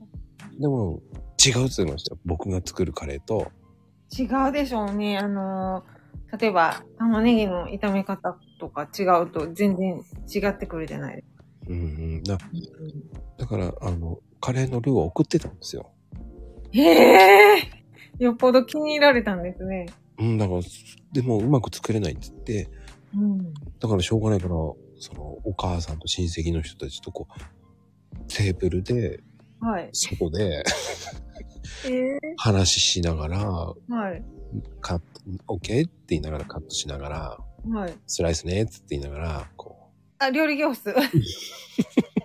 [0.59, 1.01] でも、
[1.45, 2.21] 違うって言いましたよ。
[2.25, 5.19] 僕が作るカレーと、う、違うでしょうね。
[5.19, 11.45] あのー、例えば、玉ねぎの炒め方とか違うと全然違ってくるじゃないですか。
[11.69, 11.83] うんう
[12.19, 12.23] ん。
[12.23, 12.39] だ
[13.39, 15.93] だから、あの、カレーのルーを送ってたんですよ。
[16.73, 17.81] へえ
[18.19, 19.87] よっぽど気に入られたんですね。
[20.19, 20.61] うん、だから、
[21.13, 22.71] でもうまく作れないって言って、
[23.17, 23.55] うん。
[23.81, 24.55] だからしょうがないから、
[24.99, 29.21] その、お母さんと親戚の人たちとこう、テーブルで、
[29.61, 29.89] はい。
[29.93, 30.63] 外で
[31.87, 33.75] ええ話しながら、は
[34.13, 34.23] い。
[34.81, 35.05] カット、
[35.49, 37.39] オッケーって言いながらカットしながら、
[37.71, 37.95] はい。
[38.07, 38.63] スライスね？
[38.63, 40.95] って言いながら、こあ、料理教室。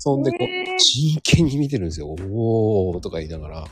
[0.00, 2.08] う、そんでこう、えー真剣に見てるんですよ。
[2.08, 3.64] おーとか言いながら。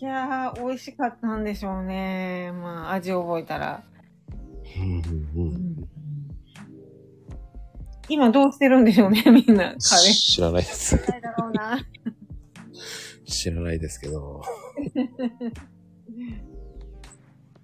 [0.00, 2.52] いやー、美味しかったんでしょうね。
[2.52, 3.84] まあ、味覚えたら。
[4.76, 5.00] うんうん
[5.36, 5.88] うん。
[8.08, 9.64] 今どうしてるんでしょうね、 みんな。
[9.64, 9.78] カレー。
[10.12, 10.96] 知らないです。
[10.96, 11.78] ないだろうな。
[13.26, 14.42] 知らないですけど。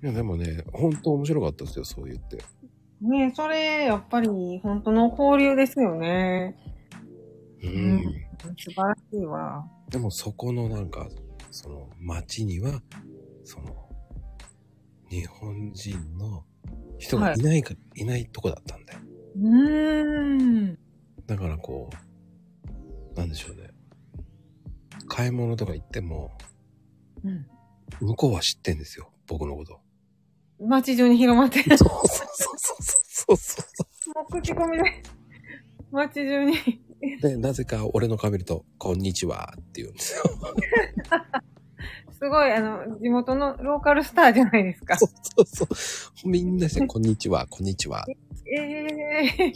[0.03, 2.39] いや、でもね、本当面白かったですよ、そう言って。
[3.01, 4.29] ねそれ、やっぱり、
[4.63, 6.57] 本当の交流ですよね。
[7.65, 7.93] うん。
[7.93, 8.25] うん
[8.57, 9.65] 素晴らしいわ。
[9.89, 11.09] でもそこのなんか、
[11.51, 12.83] その街には、
[13.43, 13.89] その、
[15.09, 16.45] 日本人の
[16.99, 18.99] 人がいないか、い、ないとこだったんだよ。
[19.37, 20.79] うーん。
[21.27, 21.89] だからこ
[23.15, 23.71] う、なんでしょうね。
[25.09, 26.37] 買い物とか行っても、
[27.25, 27.47] うん。
[28.01, 29.81] 向こうは知ってんですよ、僕のこと。
[30.61, 31.79] 街中に広まってる。
[31.79, 33.63] そうそうそうそうそうそ
[34.13, 34.15] う。
[34.15, 34.85] もう口コミで。
[35.91, 36.84] 街中に。
[37.21, 40.23] で、なぜか俺の顔見ると、こんにちはって言うんですよ。
[42.19, 44.97] すごい、あの、地元のローカルスターじゃないですか。
[44.97, 46.29] そうそうそう。
[46.29, 48.05] みんなして、こんにちは、こんにちは。
[48.47, 49.55] えええー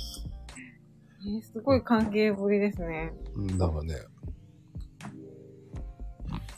[1.52, 3.12] すごい関係ぶりですね。
[3.34, 3.94] うんだからね、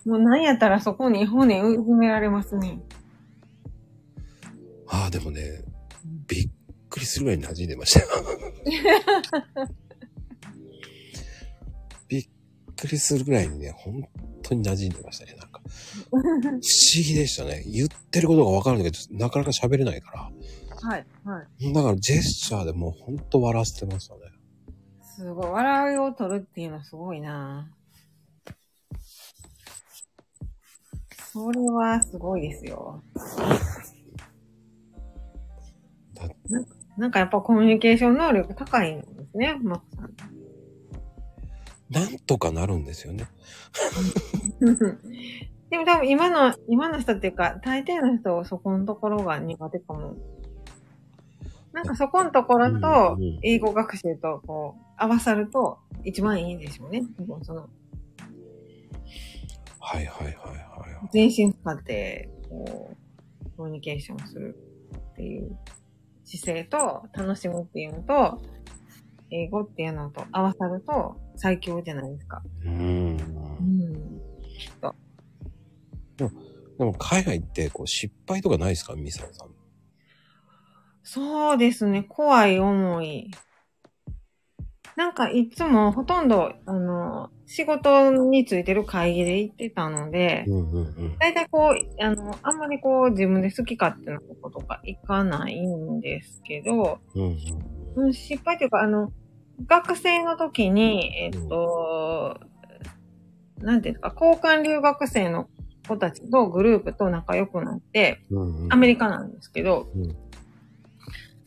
[0.05, 2.80] もうなんやったらそこに骨埋められますね。
[4.86, 5.64] ああ、でもね、
[6.26, 6.51] びっ
[6.88, 8.07] くりするぐらいに馴染んでましたよ。
[12.81, 14.09] くりするぐらいにね、本
[14.43, 15.61] 当に馴染んでましたね、なんか。
[16.11, 16.61] 不思
[17.05, 17.62] 議でしたね。
[17.66, 20.31] 言ってることがわかるんだけど、なかなか喋れないから。
[20.83, 21.72] はい、はい。
[21.72, 24.20] だからジェスチャーでもう本当笑わせてましたね。
[25.03, 25.51] すごい。
[25.51, 27.70] 笑いを取るっていうのはすごいな
[31.33, 33.05] それはすごいですよ。
[36.14, 36.64] だな
[36.97, 40.30] なんかやっぱコミュニケーション能力高いんですね、マコさん。
[41.91, 43.24] なんとかなるんですよね。
[45.70, 50.16] でも多分今の、今の人っていうか、大抵の人そこのところが苦手かも。
[51.72, 57.03] なんかそこのところと英語学習とこう、合わさると一番いいんでしょうね。
[57.43, 57.68] その、
[59.78, 61.09] はいはいはいはい。
[61.12, 62.91] 全身使って、こ
[63.45, 64.57] う、コミュニケーションする
[65.12, 65.57] っていう
[66.24, 68.43] 姿勢と、楽しむっていうのと、
[69.31, 72.43] 英語っていうのと合わさると最強じゃないですか。
[72.64, 73.16] うーん。
[73.61, 74.20] うん。
[76.78, 78.95] でも海外ってこう失敗とかないですか？
[78.95, 79.49] ミサオさん。
[81.03, 83.31] そうですね、怖い思い。
[84.97, 90.45] なんかいつもほとんど、あの、仕事についてる会議で行ってたので。
[91.18, 97.37] 大体こう、あの、あんまりこう自分で好き勝手なこととか行かないんですけど、うんうん。
[97.97, 99.12] うん失敗というか、あの、
[99.66, 102.38] 学生の時に、えっと、
[103.59, 105.49] なんていうんですか、交換留学生の
[105.86, 110.30] 子たちとグループと仲良くなって、うんうん、アメリカなんですけど、うん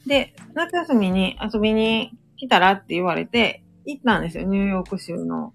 [0.06, 5.54] で、夏休みに遊びに来たらって言われて、行ったんですよ、ニューヨーク州の、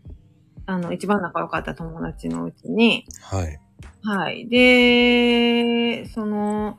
[0.66, 3.04] あの、一番仲良かった友達のうちに。
[3.22, 3.60] はい。
[4.02, 4.48] はい。
[4.48, 6.78] で、その、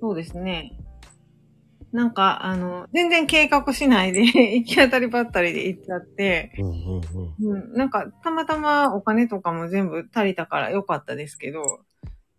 [0.00, 0.76] そうですね。
[1.92, 4.22] なんか、あの、全然計画しないで、
[4.56, 7.00] 行き当たりばったりで行っちゃって、うんうん
[7.40, 7.58] うん。
[7.58, 11.80] うん、なんか、たまたまお金とかも全部足りたから良かったですけど、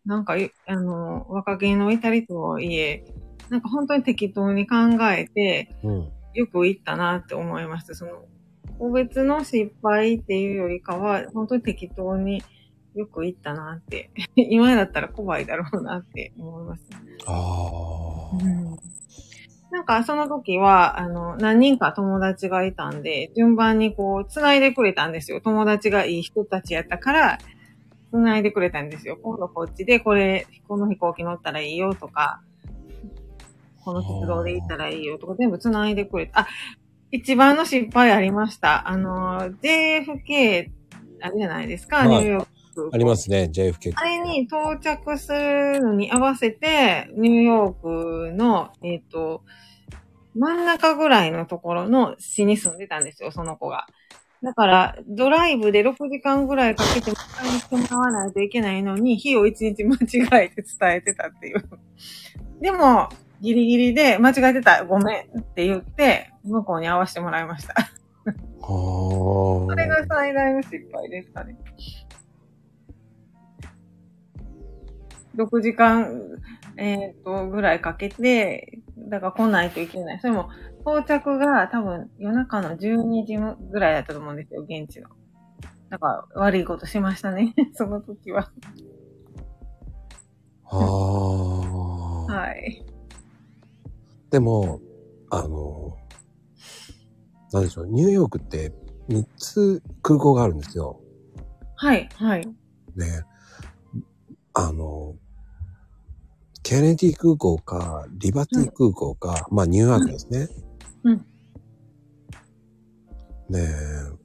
[0.05, 3.03] なんか、いあの、若気の至りとはいえ、
[3.49, 4.75] なんか本当に適当に考
[5.11, 6.11] えて、うん。
[6.33, 7.93] よく行ったなって思いました。
[7.93, 8.23] その、
[8.79, 12.41] 個別の失敗っていうよりかは、本当に適当に
[12.95, 16.89] よく行ったなって、 今だったら怖いだろうなって思います。
[17.27, 18.90] ああ。
[19.71, 25.39] なんかその時は、あの、何人か友達がいたんで、順番にこう、繋いでくれたんですよ。
[25.39, 27.37] 友達がいい人たちやったから、
[28.11, 29.17] 繋いでくれたんですよ。
[29.23, 32.41] 今度こっちでこれ、この飛行機乗ったらいいよとか、
[33.85, 36.41] この鉄道で行ったらいいよとか、全部繋いでくれた。
[36.41, 36.47] あ、
[37.09, 38.89] 一番の失敗ありました。
[38.89, 40.69] あの、JFK、
[41.21, 42.60] あれじゃないですか、はいニューヨーク。
[42.91, 43.93] ありますね、JFK。
[43.95, 49.43] あれに到着するのに合わせて、ニューヨークの、えっ、と、
[50.35, 53.87] 真ん中ぐらいのところの市に住んでたんですよ、その子が。
[54.43, 57.15] だから、ドライブで6時間ぐらいかけて迎
[57.45, 61.63] えに来てもらわないといけないのに、日を1日間違えて伝えてたっていう。
[62.59, 63.09] でも、
[63.41, 67.75] ギリギリで間違えてた、ごめんって言って、向こうに合わせてもらいました。
[68.61, 71.57] それが最大の失敗ですかね。
[75.35, 76.21] 6時間、
[76.77, 80.19] えっ、と、ぐらいかけて、だから来ないといけない。
[80.19, 80.49] それも、
[80.81, 83.37] 到着が多分夜中の12時
[83.71, 85.09] ぐらいだったと思うんですよ、現地の。
[85.89, 88.51] だから悪いことしましたね、 その時は。
[90.65, 92.33] ああ。
[92.33, 92.85] はい。
[94.29, 94.79] でも、
[95.29, 95.97] あの、
[97.51, 98.73] なんでしょう、ニューヨークって
[99.09, 101.01] 3つ空港があるんですよ。
[101.75, 102.47] はい、はい。
[102.95, 103.25] ね。
[104.53, 105.15] あの、
[106.63, 110.47] ケネディ空港か、リバティ空港か、まあニューヨークですね。
[111.03, 111.25] うん
[113.49, 114.21] ねえ。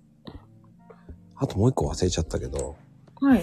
[1.34, 2.76] あともう一個忘れちゃったけど、
[3.20, 3.42] はい、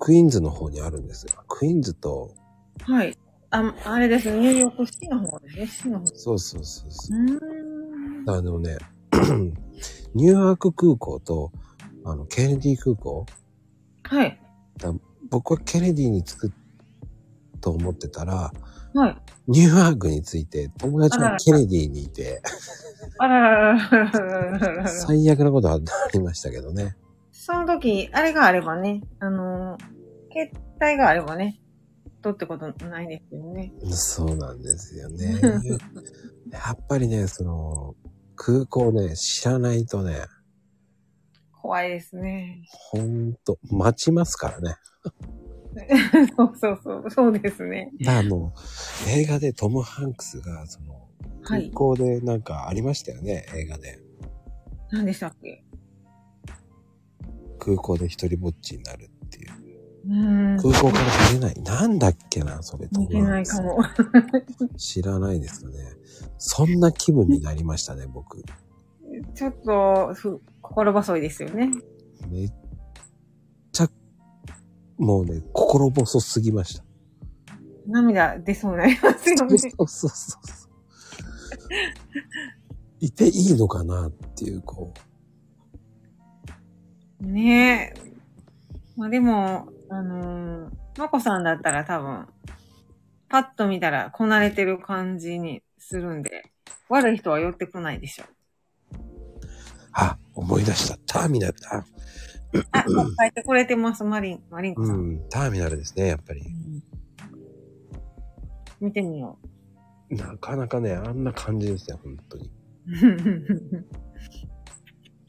[0.00, 1.32] クイーンズの方にあるんですよ。
[1.46, 2.34] クイーンズと、
[2.82, 3.16] はい。
[3.50, 6.06] あ、あれですね、ニューヨークシティの方ですね、シティの方。
[6.06, 7.26] そうそうそうそうう。
[8.24, 8.30] ーん。
[8.30, 8.76] あのね、
[10.14, 11.52] ニューヨーク空港と、
[12.04, 13.24] あの、ケネディ空港。
[14.02, 14.40] はい。
[15.30, 16.52] 僕はケネディに着く
[17.58, 18.52] と思ってたら、
[18.94, 19.16] はい。
[19.46, 22.42] ニューワークについて友達がケネディにいて、
[23.18, 24.88] あらららららら。
[24.88, 25.78] 最悪なことはあ
[26.12, 26.96] りましたけどね。
[27.32, 29.78] その時、あれがあればね、あの、
[30.32, 30.52] 携
[30.82, 31.60] 帯があればね、
[32.20, 33.72] とってことないですよね。
[33.90, 35.40] そうなんですよね。
[36.50, 37.94] やっぱりね、その、
[38.36, 40.26] 空港ね、知らないとね。
[41.52, 42.62] 怖いですね。
[42.90, 44.76] ほんと、待ちますからね。
[46.36, 47.92] そうそうそう、そうですね。
[48.06, 48.52] あの、
[49.08, 51.08] 映画でトム・ハンクスが、その、
[51.42, 51.70] はい。
[51.70, 54.00] 空港でなんかありましたよね、映画で。
[54.90, 55.64] 何でしたっけ？
[57.58, 59.68] 空港で一人ぼっちになるっていう。
[60.54, 60.62] う。
[60.62, 61.62] 空港から出れない。
[61.62, 62.88] なんだっけな、それ。
[62.88, 64.76] ト見てムハンクスないかも。
[64.76, 65.78] 知らないですよね。
[66.38, 68.42] そんな気分になりましたね、僕。
[69.34, 71.70] ちょっと、ふ心細いですよね。
[72.28, 72.52] めっ
[74.98, 76.84] もうね、心細すぎました。
[77.86, 79.58] 涙出そうになりますよそうね。
[79.58, 80.68] そうそうそう。
[83.00, 84.92] いていいのかなっていう、こ
[87.20, 88.10] ねえ。
[88.96, 92.26] まあでも、あのー、まこさんだったら多分、
[93.28, 96.50] パッと見たらこなれてる感じにするんで、
[96.88, 98.24] 悪い人は寄ってこないでしょ。
[98.24, 98.26] う、
[99.92, 100.98] あ、思い出した。
[101.06, 101.84] ターミナルだ。
[102.72, 104.92] あ、書いてくれてます、マリン、マリンコさ。
[104.92, 106.42] うんん、ターミナルですね、やっぱり。
[108.80, 109.38] 見てみよ
[110.10, 112.50] なかなかね、あんな感じですよ、本当に。
[112.86, 112.88] う。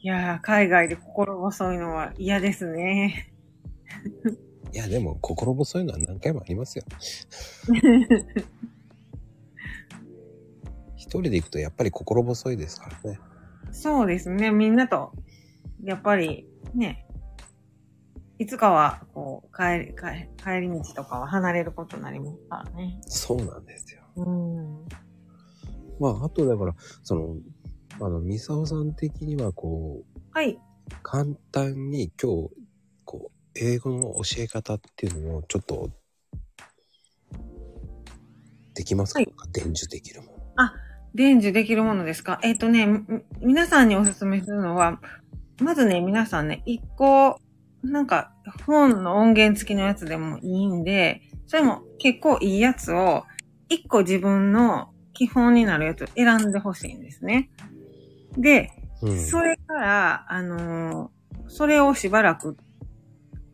[0.02, 3.34] いやー、海外で心細いのは嫌ですね。
[4.72, 6.84] いや、でも、心細いのは何回もありますよ。
[10.96, 13.18] 一人で行くとやっぱり心細いですからね。
[13.72, 15.12] そうですね、みんなと、
[15.82, 17.06] やっぱり、ね、
[18.40, 22.98] いつかは、こう、帰り、帰帰り道とかは離れることになりますからね。
[23.02, 24.00] そうなんですよ。
[24.16, 24.88] うん。
[26.00, 27.36] まあ、あとだから、その、
[28.00, 30.58] あの、ミサオさん的にはこう、はい。
[31.02, 32.50] 簡単に今日、
[33.04, 35.90] こう、英語の教え方っていうのをちょっと、
[38.72, 40.32] できますか、はい伝授できるもの。
[41.14, 42.40] 伝授できるものですか？
[42.42, 43.02] えっ、とね、み
[43.42, 44.98] 皆さんにおすすめするのは、
[45.60, 47.38] まずね、皆さんね、一個、
[47.82, 48.32] なんか、
[48.66, 53.24] 本の音源付きのやつでもいいんで、それも結構いいやつを、
[53.68, 57.50] 一個自分の基本になるやつを選んでほしいんですね。
[58.36, 58.72] で、
[59.02, 59.18] うん。
[59.18, 61.20] それから、あのー
[61.50, 62.56] それをしばらく、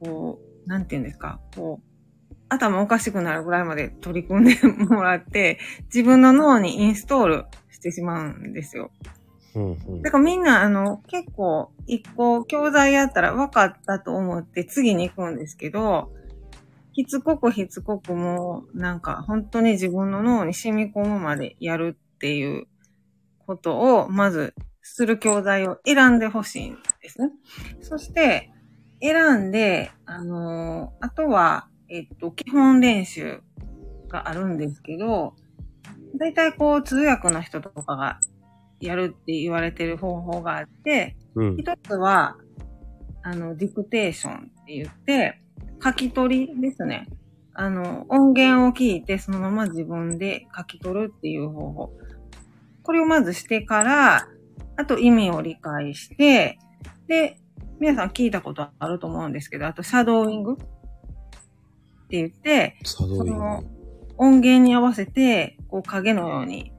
[0.00, 8.90] こう、なんて言うんですか、こう、頭おかしくなるぐらいまで取り組んでもらって、自分の脳にインストールしてしまうんですよ。
[9.56, 16.12] うんうんだからみんな、あの、結構、一個教材やったら分かったと思って次に行くんですけど、
[16.92, 22.66] しつこくしつこくもう、なんか本当に自分の脳に染み込むまでやるっていう
[23.46, 27.30] ことを、まず、する教材を選んでほしいんですね。
[27.80, 28.50] そして、
[29.00, 33.40] 選んで、あのーあとは、えっと、基本練習
[34.08, 35.34] があるんですけど、
[36.18, 38.20] だいたいこう、通訳の人とかが
[38.80, 41.56] やるって言われてる方法があって、うん。
[41.56, 42.36] 一つは、
[43.22, 45.40] あの、ディクテーションって言って、
[45.82, 47.08] 書き取りですね。
[47.54, 51.92] あの、音源を聞いてそのまま自分で書き取るっていう方法。
[52.82, 54.28] これをまずしてから、
[54.76, 56.58] あと意味を理解して、
[57.08, 57.40] で、
[57.80, 60.64] 皆さん聞いたことあると思うんですけど、あとシャドーイングって
[62.10, 63.64] 言って、その
[64.18, 66.72] 音源に合わせて、こう影のように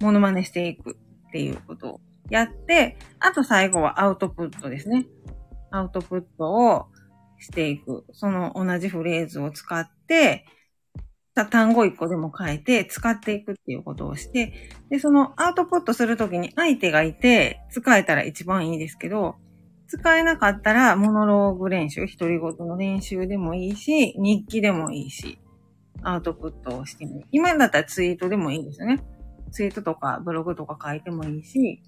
[0.00, 0.96] モノマネしていく
[1.34, 5.06] っていうことをやって、あと最後はアウトプットですね。
[5.72, 6.86] アウトプットを
[7.40, 8.04] していく。
[8.12, 10.46] その同じフレーズを使って、
[11.50, 14.52] 単語一個でも変えて使っていくっていうことをして、
[14.90, 19.34] で、そのアウトプットするときに相手がいて使えたら一番いいですけど、
[19.88, 25.40] 使えなかったらモノローグ練習、独り言の練習でもいいし、日記でもいいし、
[26.04, 27.26] アウトプットをしてみる。
[27.32, 29.02] 今だったらツイートでもいいですよね。
[29.54, 31.80] ツイートとかブログとか書いてもいいし、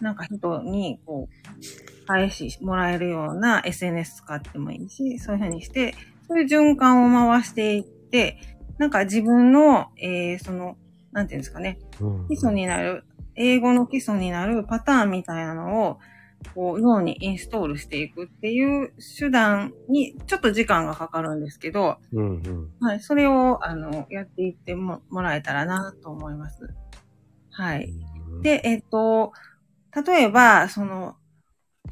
[0.00, 5.94] なんか人にこう、返しもらえるような SNS 使ってもいいし、そういう風にして、
[6.28, 8.38] そういう循環を回していって、
[8.78, 10.76] なんか自分の、えー、その、
[11.12, 12.28] なんていうんですかね、うん。
[12.28, 13.04] 基礎になる、
[13.36, 15.98] 英語の基礎になるパターンみたいなのを、
[16.54, 22.70] こう、脳にインストールしていくっていう手段に、ちょっと時間がかかるんですけど、うんうん。
[22.80, 26.74] はい、それを、あの、やっていってももらえたらなと思います。
[27.50, 27.92] はい。
[28.42, 29.32] で、えっと、
[30.06, 31.16] 例えば、その、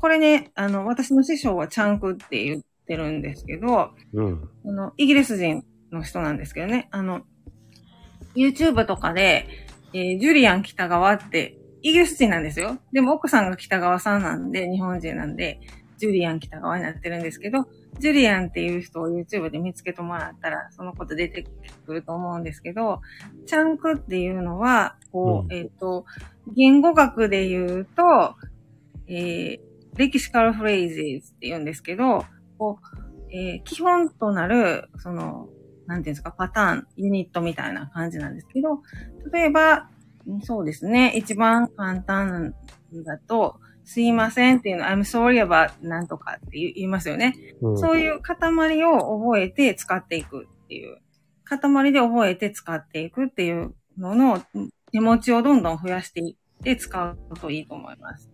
[0.01, 4.51] これね、あの、私の師匠はチャンクって言ってるんですけど、うん。
[4.67, 6.89] あの、イギリス人の人なんですけどね。
[6.91, 7.23] あの、
[8.35, 9.47] YouTube とかで、
[9.93, 12.79] えージュリアン北川って、イギリス人なんですよ。
[12.93, 15.61] でも奥さんが北川さんなんで、日本人なんで、
[15.99, 17.67] ジュリアン北川になってるんですけど、
[17.99, 21.45] ジュリアンっていう人を YouTube で見つけてもらったら、そのこと出て
[21.85, 23.03] くると思うんですけど、
[23.45, 26.07] チャンクっていうのは、こう、うんえっ、と、
[26.57, 28.35] 言語学で言うと、
[29.07, 29.61] えー、
[29.97, 32.25] レキシカルフレーズって言うんですけど、
[32.57, 35.49] こう、えー基本となる、その、
[35.87, 38.81] なんていうんですか、パターン、ユニットみたいな感じなんですけど、
[39.31, 39.94] 例えば、うん
[40.43, 42.55] そうですね、一番簡単
[43.05, 47.35] だと、すいませんっていうの、I'm sorry about なんとかって言いますよね。
[47.61, 50.99] うんそういう塊を覚えて使っていくっていう。
[51.45, 54.43] 塊で覚えて使っていくっていうのの
[54.93, 58.31] 手持ちをどんどん増やしていって使うといいと思います。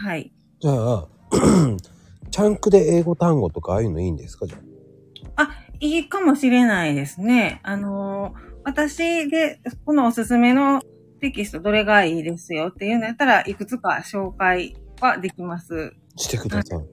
[0.00, 0.32] はい。
[0.60, 1.08] じゃあ、
[2.32, 4.46] チャンクで英語単語とかああいうのいいんですか？
[4.46, 4.58] じゃ
[5.36, 5.48] あ。
[5.78, 7.60] いいかもしれないですね。
[7.62, 10.82] あのー私で、このおすすめの
[11.20, 15.94] テキストどれがいいですよっていうのやったらいくつか紹介はできます。
[16.16, 16.84] してください。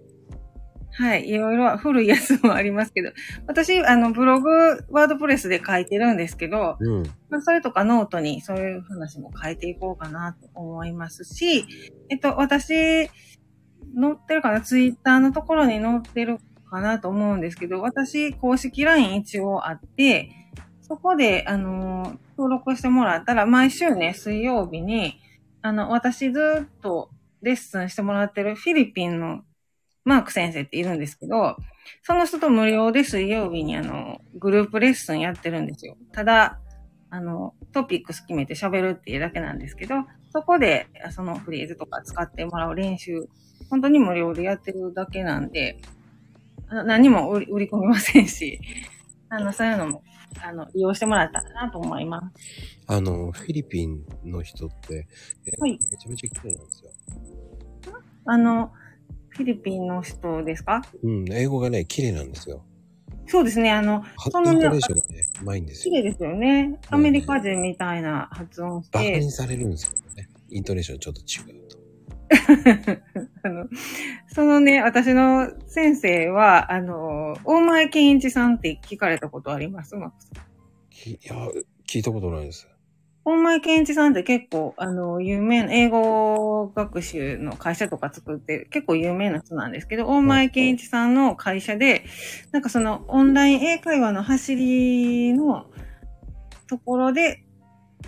[0.91, 1.27] はい。
[1.27, 3.09] いろいろ古いやつもありますけど、
[3.47, 7.03] 私、あの、ブログ、 WordPress で書いてるんですけど、うん。
[7.31, 11.65] まあ、それとかノートにそういう話も書いていこうかなと思いますし、
[12.09, 13.07] えっと、私、載
[14.11, 14.61] ってるかな？
[14.61, 16.37] ツイッターのところに載ってる
[16.69, 20.42] かなと思うんですけど、私、公式 LINE 一応あって、
[20.83, 25.19] そこで、あの、登録してもらったら、毎週ね、水曜日に、
[25.61, 27.09] あの、私ずっと
[27.41, 29.41] レッスンしてもらってるフィリピンの
[30.03, 31.57] マーク先生っているんですけど、
[32.01, 35.95] その人と無料で水曜日にあの、グループレッスンやってるんですよ。
[36.11, 36.59] ただ、
[37.09, 39.95] あの、トピックス決めて喋るっていうだけなんですけど、
[40.31, 43.29] そこでそのフレーズとか使ってもらう練習、
[43.69, 45.77] 本当に無料でやってるだけなんで、
[46.69, 48.59] 何も売り込みませんし、
[49.29, 50.03] あの、そういうのも、
[50.41, 52.43] あの、利用してもらったらなと思います。
[52.87, 55.07] あの、フィリピンの人って、
[55.45, 56.91] えはいめちゃめちゃ綺麗なんですよ。
[58.25, 58.71] あの、
[59.29, 60.81] フィリピンの人ですか？
[61.01, 62.63] うん、英語がね、綺麗なんですよ。
[63.27, 64.67] そうですね、あの、そのね
[65.41, 65.93] うまいんですよ。
[65.93, 66.79] 綺麗ですよね。
[66.89, 70.29] アメリカ人みたいな発音して、バカにされるんですよね。
[70.49, 71.62] イントネーションちょっと違うと。
[73.43, 73.67] あの、
[74.27, 79.95] そのね、私の先生は、あの、大前健一さんって聞かれたことあります？
[79.95, 80.31] マックさん
[80.89, 81.35] きいや、
[81.87, 82.67] 聞いたことないです。
[83.25, 92.03] 大前健一さんって結構、あの、有名な、英語学習の会社とか作って、結構有名な人なんですけど、大前健一さんの会社で、
[92.51, 95.67] なんかその、オンライン英会話の走りの
[96.67, 97.45] ところで、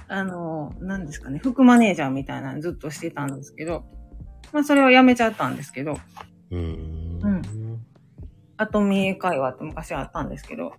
[0.10, 3.86] あの、何ですかね、副マネージャーみたいなのずっとしてたんですけど、
[4.52, 6.00] まあ、それを辞めちゃったんですけど、
[6.52, 7.22] うーん。
[7.24, 7.42] うん
[8.58, 10.74] アトミー会話って昔あったんですけど、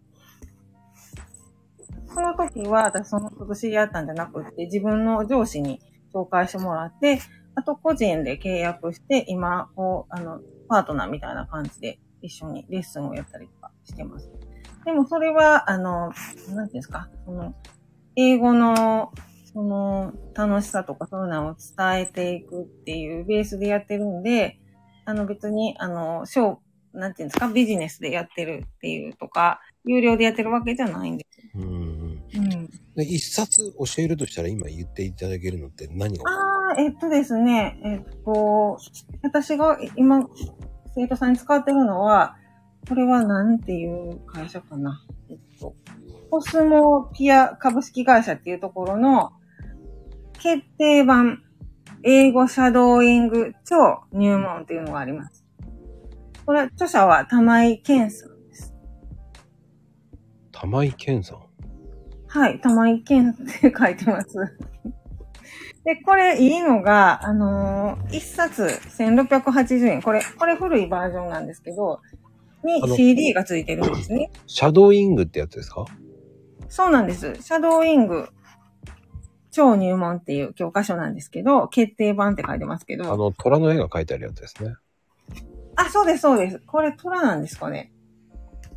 [2.09, 5.81] その時は私そのこと知り合ったんじゃなくって、自分の上司に
[6.15, 7.21] 紹介してもらって、
[7.55, 14.31] あと個人で契約して、今、こう、あの、パートナーみたいな感じで一緒にレッスンをやったりとかしてます。
[14.85, 17.55] でもそれは、あの、なんていうんですか、その、
[18.17, 19.13] 英語の、
[19.57, 24.61] その、楽しさとかそういうのを伝えていくっていうベースでやってるんで、
[25.07, 31.41] あの別に、あの、ショー、なんていうんですか、ビジネスでやってるっていうとか、有料でやってるわけじゃないんです。
[31.55, 31.73] うんうん。
[31.73, 32.69] うん。
[32.97, 38.79] で一冊教えるとしたら今言っていただけるのって何がああ、えっとですね、えっと、
[39.23, 40.29] 私が今、
[40.95, 42.37] 生徒さんに使ってるのは、
[42.87, 45.03] これはなんていう会社かな。
[45.31, 45.75] えっと、
[46.31, 49.33] コスモピア株式会社っていうところの
[50.39, 51.43] 決定版
[52.03, 55.45] 英語シャドーイング超入門っていうのがあります。
[56.45, 58.75] これ、著者は玉井健さんです。
[60.53, 61.39] 玉井健さん？
[62.29, 64.37] はい、玉井健って書いてます。
[65.85, 70.03] で、これいいのが、あのー、一冊1680円。
[70.03, 72.01] これ、これ古いバージョンなんですけど、
[72.65, 74.31] に CD がついてるんですね。
[74.47, 75.85] シャドーイングってやつですか？
[76.69, 77.37] そうなんです。
[77.41, 78.29] シャドーイング
[79.57, 83.17] 超入門っていう教科書なんですけど、決定版って書いてますけあど。
[83.17, 84.75] の、虎の絵が描いてあるやつですね。
[85.77, 86.61] あ、そうです、そうです。
[86.67, 87.91] これ虎なんですかね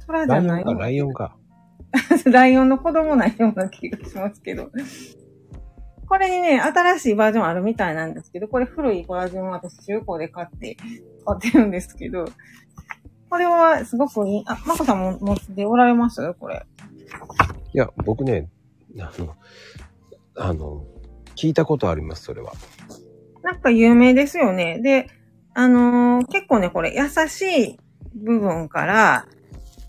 [0.07, 1.35] 虎じゃないライオンか、ライオンか。
[2.31, 4.71] ライオンの子供なような気がしますけど。
[6.07, 10.77] これにね、新しいバージョンあるみたいなんですけど、これ古いバージョンは私中古で買って、
[11.25, 12.25] 買ってるんですけど、
[13.29, 14.43] これはすごくいい。
[14.47, 16.33] あ、まこさんも持っておられます？
[16.35, 16.65] これ。
[17.73, 18.49] いや、僕ね、
[18.99, 19.35] あの、
[20.39, 20.85] あの、
[21.35, 22.53] 聞いたことあります、それは。
[23.43, 24.79] なんか有名ですよね。
[24.81, 25.09] で、
[25.53, 27.79] あのー結構ね、これ優しい
[28.15, 29.27] 部分から、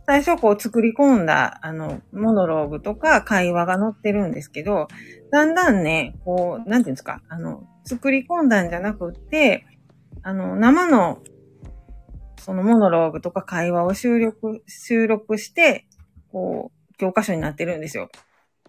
[0.06, 4.88] 最初こう作り込んだ、あの、モノローグとか会話が載ってるんですけど、
[5.30, 9.66] だんだんね、こう、なんていうんですか、あの、作り込んだんじゃなくって、
[10.22, 11.22] あの、生の、
[12.38, 15.86] そのモノローグとか会話を収録、収録して、
[16.32, 18.08] こう、教科書になってるんですよ。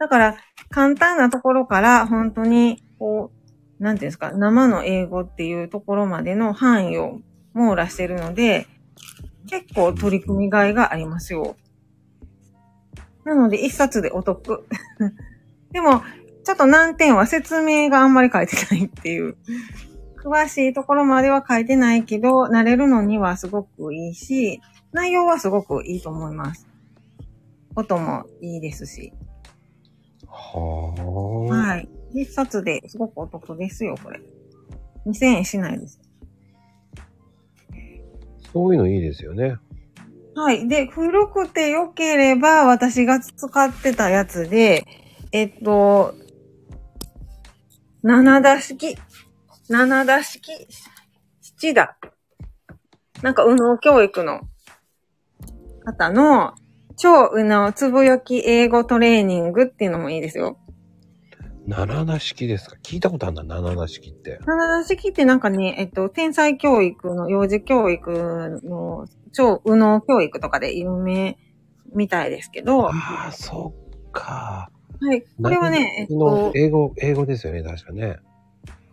[0.02, 0.38] だから、
[0.72, 3.32] 簡単なところから、本当に、こ
[3.80, 7.20] う、なんていうんですか、生の英語っていうところまでの範囲を
[7.54, 8.66] 網羅してるので、
[9.48, 11.56] 結構取り組みがいがありますよ。
[13.26, 14.66] なので、一冊でお得。
[15.72, 16.02] でも、
[16.44, 19.38] ちょっと難点は説明があんまり書いてないっていう。
[20.18, 24.62] 詳しいところまでは書いてないけど、慣れるのにはすごくいいし、
[24.94, 26.68] 内容はすごくいいと思います。
[27.76, 29.14] 音もいいですし。
[30.42, 31.68] はあ。
[31.70, 31.90] はい。
[32.14, 34.20] 一冊ですごくお得ですよ、これ。
[35.06, 36.00] 2000円しないです。
[38.52, 39.58] そういうのいいですよね。
[40.36, 40.68] はい。
[40.68, 44.86] で、古くて良ければ私が使ってたやつで、
[45.32, 46.16] えっと、
[48.04, 48.98] 七田式、
[49.70, 50.68] 七田式、
[51.42, 51.98] 七だ。
[53.22, 54.42] なんか、右脳教育の
[55.86, 56.56] 方の
[57.02, 60.60] 超右脳つぶやき英語トレーニングっていうのもいいですよ。
[61.66, 62.76] 七田式ですか？
[62.84, 64.38] 聞いたことあるんだ、七田式って。
[64.46, 71.40] 七田式ってなんかね、えっと、天才教育の幼児教育の超右脳教育とかで有名
[71.96, 72.90] みたいですけど。
[72.90, 72.92] あ
[73.30, 73.74] あ、そ
[74.06, 74.70] っか。
[75.02, 75.24] はい。
[75.42, 76.52] これはね、えっと。
[76.54, 78.18] 英語、英語ですよね、確かね。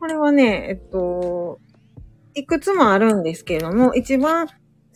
[0.01, 1.59] これはね、えっと、
[2.33, 4.49] いくつもあるんですけれども、一番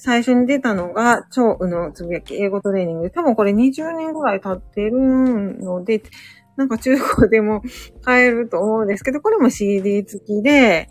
[0.04, 4.90] 最初に出たのが、超右脳つぶやき英語トレーニングで、多分これ20年ぐらい経ってる
[5.60, 6.02] ので、
[6.56, 7.62] なんか中古でも
[8.02, 10.90] 買えると思うんですけど、これも CD 付きで、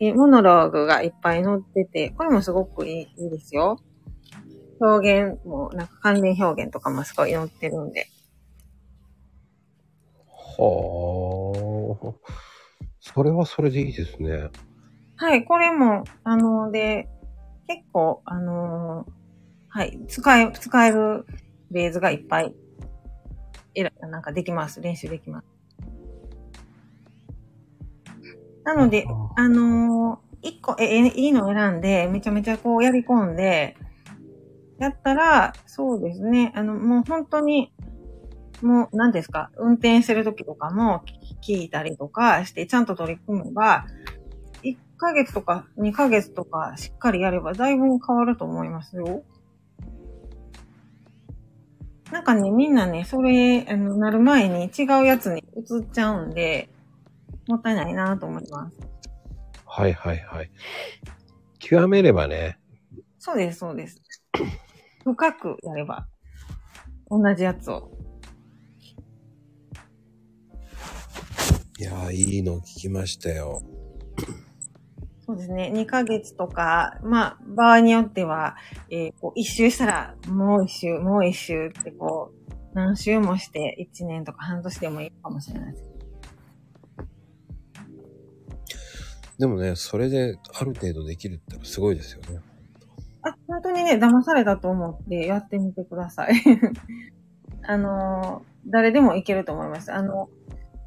[0.00, 3.78] えモノローグがいっぱい載ってて、これもすごくいいいいですよ。
[4.80, 8.06] 表現も、なんか関連表現とかもすごい載ってるんで。
[10.58, 11.52] は
[11.92, 12.14] あ。
[13.00, 14.48] それはそれでいいですね。
[15.16, 17.06] はい、これも、あの、で、
[17.66, 19.10] 結構、あのー、
[19.68, 21.26] はい、使え、使える
[21.68, 22.54] フレーズがいっぱい
[23.76, 24.80] えら、なんかできます。
[24.80, 25.46] 練習できます。
[28.64, 29.06] なので、
[29.36, 33.76] あのー、一個、え、いいのを選んで、めちゃめちゃこうやり込んで、
[34.78, 36.52] やったら、そうですね。
[36.56, 37.72] あの、もう本当に、
[38.62, 41.02] もう、何ですか、運転してる時とかも
[41.46, 43.84] 聞いたりとかして、ちゃんと取り組めば、
[44.66, 49.22] 1ヶ月とか2ヶ月とかしっかりやれば、だいぶ変わると思いますよ。
[52.10, 56.68] なんかね、みんなね、それ、あの、なる前に違うやつに移っちゃうんで、
[57.48, 58.78] もったいないなと思います。
[59.66, 60.50] はいはいはい。
[61.58, 62.58] 極めればね。
[63.18, 64.00] そうです、そうです。
[65.04, 66.06] 深くやれば、
[67.10, 67.90] 同じやつを。
[71.78, 73.62] いやー、いいの聞きましたよ。
[75.26, 75.72] そうですね。
[75.74, 78.56] 2ヶ月とか、まあ、場合によっては、
[78.90, 85.96] えー、こう、一周したら、もう一周、もう一周ってこう、何周もして、1年とか半年でもいいかもしれないです。
[89.38, 92.40] でもね、それである程度できるってすごいですよね。
[93.22, 96.34] あ、本当にね、騙されたと思ってやってみてください。
[97.68, 99.92] あの誰でもいけると思います。
[99.92, 100.28] あの、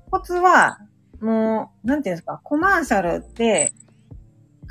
[0.09, 0.79] コツは、
[1.19, 3.73] もう、なんていうんですか、コマーシャルって、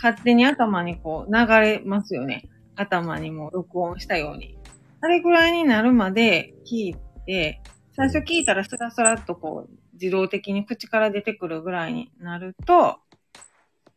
[0.00, 2.48] 勝手に頭にこう流れますよね。
[2.76, 4.56] 頭にも録音したように。
[5.00, 6.96] あれぐらいになるまで聞い
[7.26, 7.60] て、
[7.94, 12.98] 最初聞いたらスラスラっとこう自動的に口から出てくるぐらいになると、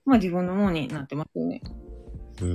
[0.05, 1.61] まあ自分のものになってますよね。
[2.41, 2.45] う。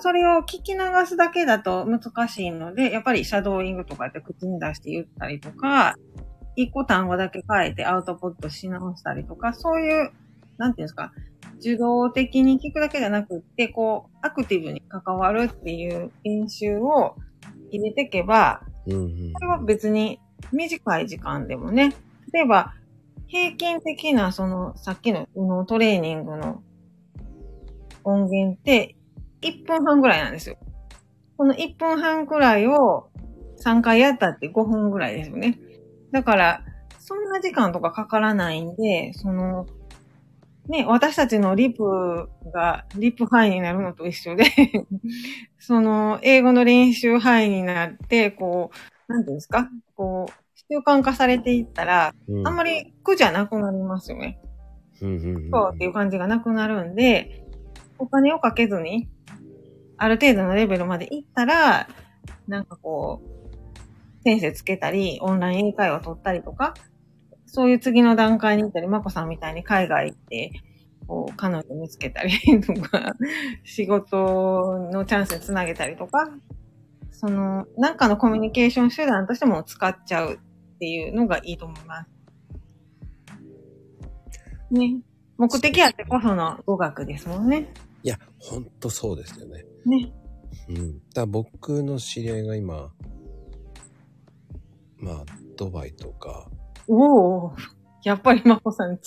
[0.00, 5.94] それを聞き流すだけだと難しいので、やっぱりシャドーイングとかって口に出して言ったりとか、
[6.56, 10.12] 一個単語だけ変えてアウトプットし直したりとか、そういう、
[10.58, 11.12] なんていうんですか、
[11.64, 17.16] 受動的に聞くだけじゃなくって、こう、アクティブに関わるっていう練習を
[17.70, 20.20] 入れていけば、うんうん、これは別に
[20.52, 21.94] 短い時間でもね、
[22.34, 22.74] 例えば、
[23.26, 26.62] 平均的な、その、さっきののトレーニングの
[28.04, 28.96] 音源って、
[29.40, 30.58] 1分半ぐらいなんですよ。
[31.38, 33.08] この1分半くらいを
[33.64, 35.58] 3回やったって5分ぐらいですよね。
[36.12, 36.64] だから、
[36.98, 39.66] そんな時間とかかからないんで、その、
[40.68, 44.44] ね、私たちのリプがリップ範囲になるのと一緒で
[45.58, 48.70] その、英語の練習範囲になって、こ
[49.08, 49.68] う、なんていうんですか？
[49.94, 50.32] こう、
[50.72, 54.40] 習慣化されていったら、うん、あんまり苦じゃなくなりますよね。
[55.50, 57.44] そうっていう感じがなくなるんで、
[57.98, 59.08] お金をかけずに、
[59.98, 61.88] ある程度のレベルまで行ったら、
[62.48, 66.72] なんかこう、先生つけたり、オンライン英会話取ったりとか、
[67.54, 70.50] そういう次の段階に行ったり、まこさんみたいに海外行って、
[71.06, 73.14] こう、彼女見つけたりとか、
[73.62, 76.36] 仕事のチャンスにつなげたりとか、
[77.12, 80.38] その、なんかのコミュニケーション手段としても使っちゃうっ
[80.80, 82.10] ていうのがいいと思います。
[84.72, 84.96] ね。
[85.38, 87.72] 目的あってこその語学ですもんね。
[88.02, 89.64] いや、ほんとそうですよね。
[89.86, 90.12] ね。
[90.70, 91.00] うん。
[91.14, 92.90] だ僕の知り合いが今、
[94.98, 95.24] まあ、
[95.56, 96.50] ドバイとか、
[96.88, 97.52] おお、
[98.04, 99.00] やっぱりまこさん違う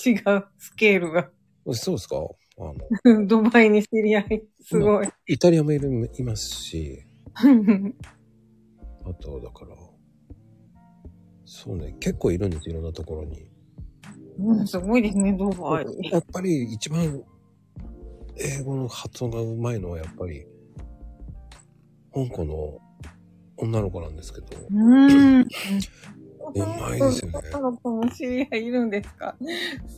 [0.58, 1.30] スケールが。
[1.72, 2.16] そうですか？
[2.60, 2.72] あ
[3.14, 5.08] の、ドバイに知り合い、すごい。
[5.28, 7.04] イタリアもいる、いますし、
[7.36, 9.76] あと、だから、
[11.44, 13.48] そうね、結構いるんですよ、いろんなところに。
[14.38, 15.86] うん、すごいですね、ドバイ。
[16.10, 17.22] やっぱり一番
[18.36, 20.46] 英語の発音がうまいのはやっぱり
[22.12, 22.78] 香港の
[23.56, 25.48] 女の子なんですけど、うーん。
[26.54, 29.36] うまいですよね女の子も知り合いいるんですか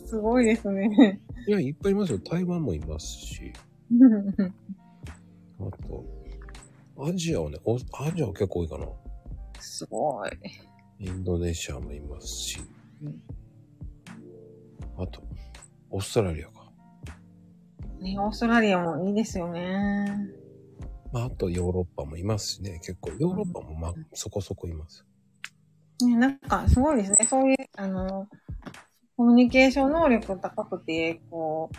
[0.05, 1.19] すごいですね。
[1.47, 2.19] いや、いっぱいいますよ。
[2.19, 3.53] 台湾もいますし、
[5.59, 6.05] あと、
[6.99, 8.85] アジアはね、おアジアは結構多いかな。
[9.59, 10.29] すごい。
[10.99, 12.59] インドネシアもいますし
[13.01, 13.21] うん、
[14.97, 15.23] あと、
[15.89, 16.71] オーストラリアか。
[17.99, 20.41] ね、オーストラリアもいいですよね。
[21.11, 25.05] まあ、あとヨーロッパもいますしね、結構、ヨーロッパもまあ、そこそこいます。
[26.05, 27.25] ね、なんか、すごいですね。
[27.29, 28.27] そういう、あの、
[29.17, 31.69] コミュニケーション能力高くて、こ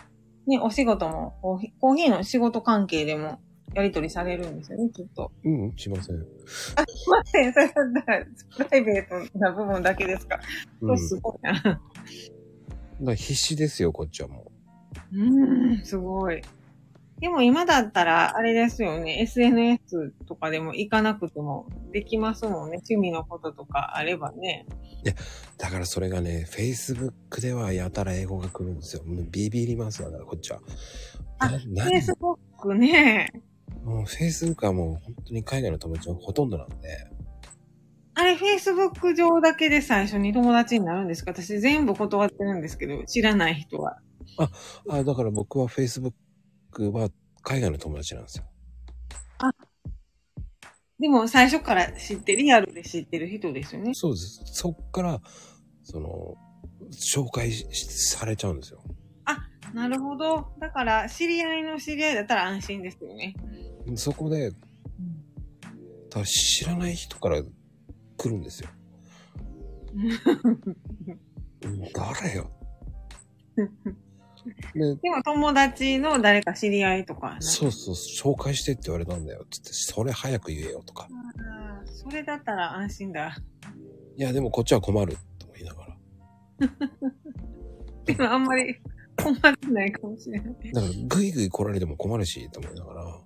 [0.47, 3.41] う、ね、お仕事もコーヒー、コーヒーの仕事関係でも
[3.75, 5.31] やり取りされるんですよね、きっと。
[5.45, 6.17] うん、しません。
[6.17, 6.27] すい
[7.11, 8.25] ません、それだったら、
[8.57, 10.41] プライベートな部分だけですか？
[10.81, 10.99] うん。
[10.99, 11.81] そうすごいな。
[13.15, 14.51] 必死ですよ、こっちはも
[15.13, 16.43] うーん、すごい。
[17.23, 22.79] でも今だったら、あれですよね、SNS とかでも行かなくてもできますもんね。
[22.79, 24.67] 趣味のこととかあればね。
[25.07, 25.57] う。
[25.57, 29.05] だからそれがね、Facebook ではやたら英語が来るんですよ。
[29.31, 30.59] ビビりますわ、だからこっちは。
[31.39, 33.31] あ Facebook ね。
[33.85, 36.77] もう Facebook はもう本当に海外の友達がほとんどなんで。
[38.15, 41.31] あれ、Facebook 上だけで最初に友達になるんですか？
[41.31, 43.99] 私全部断ってるんですけど、知らない人は。
[44.89, 46.15] あ、だから僕は Facebook
[46.81, 47.11] は
[47.43, 48.45] 海外の友達なんですよ。
[51.01, 53.93] でも最初から知って、リアルで知ってる人ですよね。
[53.95, 54.41] そうです。
[54.45, 55.21] そっから、
[55.83, 56.37] その、
[56.93, 57.67] 紹介し
[58.17, 58.83] されちゃうんですよ。
[59.75, 60.53] なるほど。
[60.59, 63.35] だから、知り合いの知り合いだったら安心ですよね。
[63.97, 64.53] そこで、
[66.11, 67.43] ただ知らない人から
[68.17, 68.69] 来るんですよ。
[71.63, 72.51] うん誰よ。
[74.75, 77.37] で、でも友達の誰か知り合いとか。
[77.41, 79.45] そうそう、紹介してって言われたんだよ。
[79.51, 81.09] つって、それ早く言えよとか。
[81.39, 83.37] あーそれだったら安心だ。
[84.17, 85.17] いや、でもこっちは困る。
[85.39, 85.97] と言いながら。
[88.05, 88.77] でもあんまり
[89.17, 90.73] 困ってないかもしれない。
[90.73, 93.21] だから、ぐいぐい来られても困るし、と思いながら、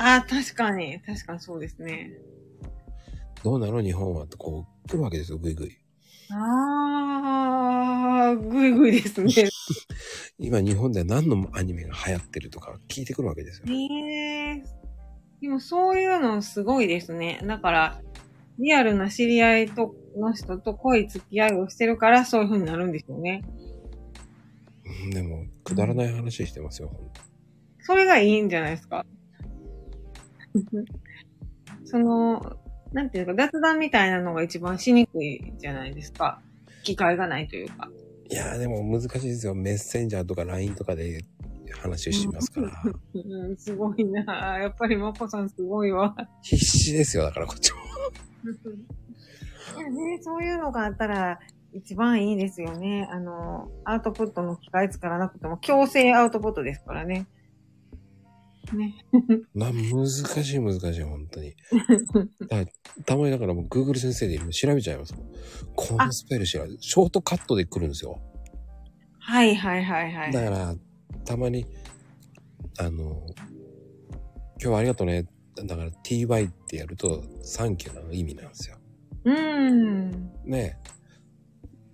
[0.00, 1.00] ああ、確かに。
[1.00, 2.12] 確かにそうですね。
[3.42, 5.78] どうなの日本はってこう、来るわけですよ、ぐいぐい。
[6.30, 9.32] ああ、ぐいぐいですね。
[10.38, 13.66] 今、日本では何のアニメが流行ってるとか聞いてくるわけですよ。
[13.68, 14.62] ええ
[15.40, 17.40] でもそういうのすごいですね。
[17.44, 18.00] だから、
[18.58, 23.42] リアルな知り合いとの人と濃い付き合いをしてるからそういう風になるんですよね。
[25.04, 26.90] うんでも、くだらない話してますよ、
[27.80, 29.06] それがいいんじゃないですか。
[31.84, 32.58] その、
[32.92, 36.40] なんていうか、雑談みたいなのが一番しにくいじゃないですか。
[36.82, 37.90] 機会がないというか。
[38.30, 39.54] いやーでも難しいですよ。
[39.54, 41.24] メッセンジャーとか LINE とかで
[41.80, 42.70] 話をしますから。
[43.14, 46.14] うん、すごいなやっぱりまこさんすごいわ。
[46.42, 47.78] 必死ですよ、だからこっちも。
[49.78, 51.38] いやね、そういうのがあったら
[51.72, 53.08] 一番いいですよね。
[53.10, 57.26] あの、アウトプットの機会作らなくても強制アウトプットですからね。
[58.76, 58.94] ね。
[59.54, 61.54] な、難しい難しい、本当に。
[62.48, 62.64] だ
[63.04, 65.32] たまにだからもう Google 先生で今調べちゃいますもん。
[65.74, 68.20] このスペル調べ、ショートカットで来るんですよ。
[69.18, 70.32] はいはいはいはい。
[70.32, 70.76] だから、
[71.24, 71.66] たまに、
[72.78, 73.26] あの、
[74.60, 75.26] 今日はありがとうね。
[75.66, 78.78] だから ty ってやると、サンキューの意味なんですよ。
[79.24, 80.32] うーん。
[80.44, 80.78] ね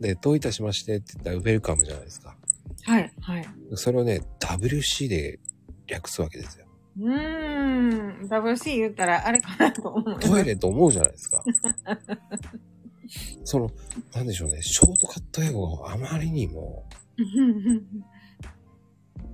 [0.00, 2.36] で、どういたしましてって言ったらウェルカムじゃないですか。
[2.82, 3.46] はいはい。
[3.74, 5.40] それをね、WC で
[5.86, 6.63] 略すわけですよ。
[6.98, 8.28] うーん。
[8.28, 10.30] WC 言ったらあれかなと思います。
[10.30, 11.42] トイレと思うじゃないですか。
[13.44, 13.70] その、
[14.14, 16.88] なんでしょうね、ショートカット英語があまりにも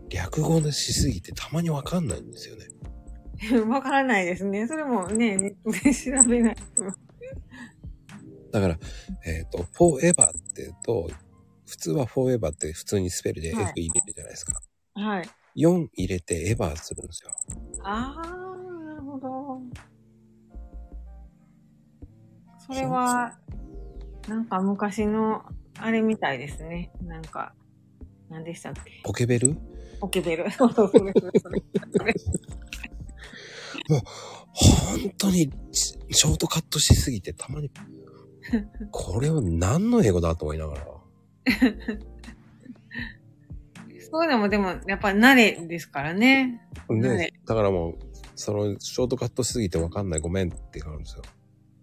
[0.08, 2.66] 略語でしすぎてたまにわかんないんですよね。
[3.68, 4.66] わからないですね。
[4.66, 6.84] それもね、ネットで調べないと。
[8.52, 8.78] だから、
[9.24, 11.08] えっ、と、forever って言うと、
[11.66, 14.60] 普通は forever って普通にスペルで F はい入れるじゃないですか。
[14.94, 15.28] はい。
[15.56, 17.30] 4入れて ever するんですよ。
[17.82, 19.60] あー、なるほど。
[22.58, 23.38] それは、
[24.28, 25.42] なんか昔の、
[25.78, 26.92] あれみたいですね。
[27.02, 27.54] なんか、
[28.28, 29.00] 何でしたっけ？
[29.02, 29.56] ポケベル？
[30.00, 30.50] ポケベル。
[30.50, 30.68] そう
[34.52, 37.70] 本当にシショートカットしすぎてたまに、
[38.92, 40.86] これは何の英語だと思いながら。
[44.10, 46.60] そういうのもでも、やっぱ慣れですからね。
[46.88, 47.98] ねはい、だからもう、
[48.34, 51.22] その、ショートカットしすぎてわかんないごめんって感じですよ。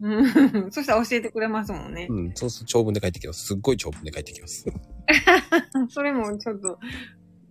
[0.01, 0.21] う
[0.67, 0.71] ん。
[0.71, 2.07] そしたら教えてくれますもんね。
[2.09, 3.45] うん、そうすると長文で帰ってきます。
[3.45, 4.65] すっごい長文で帰ってきます。
[5.89, 6.79] それもちょっと、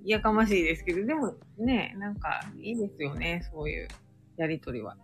[0.04, 3.88] やかましいですけど、でもね、なんか、いいですよね、そういう
[4.36, 4.96] やりとりは。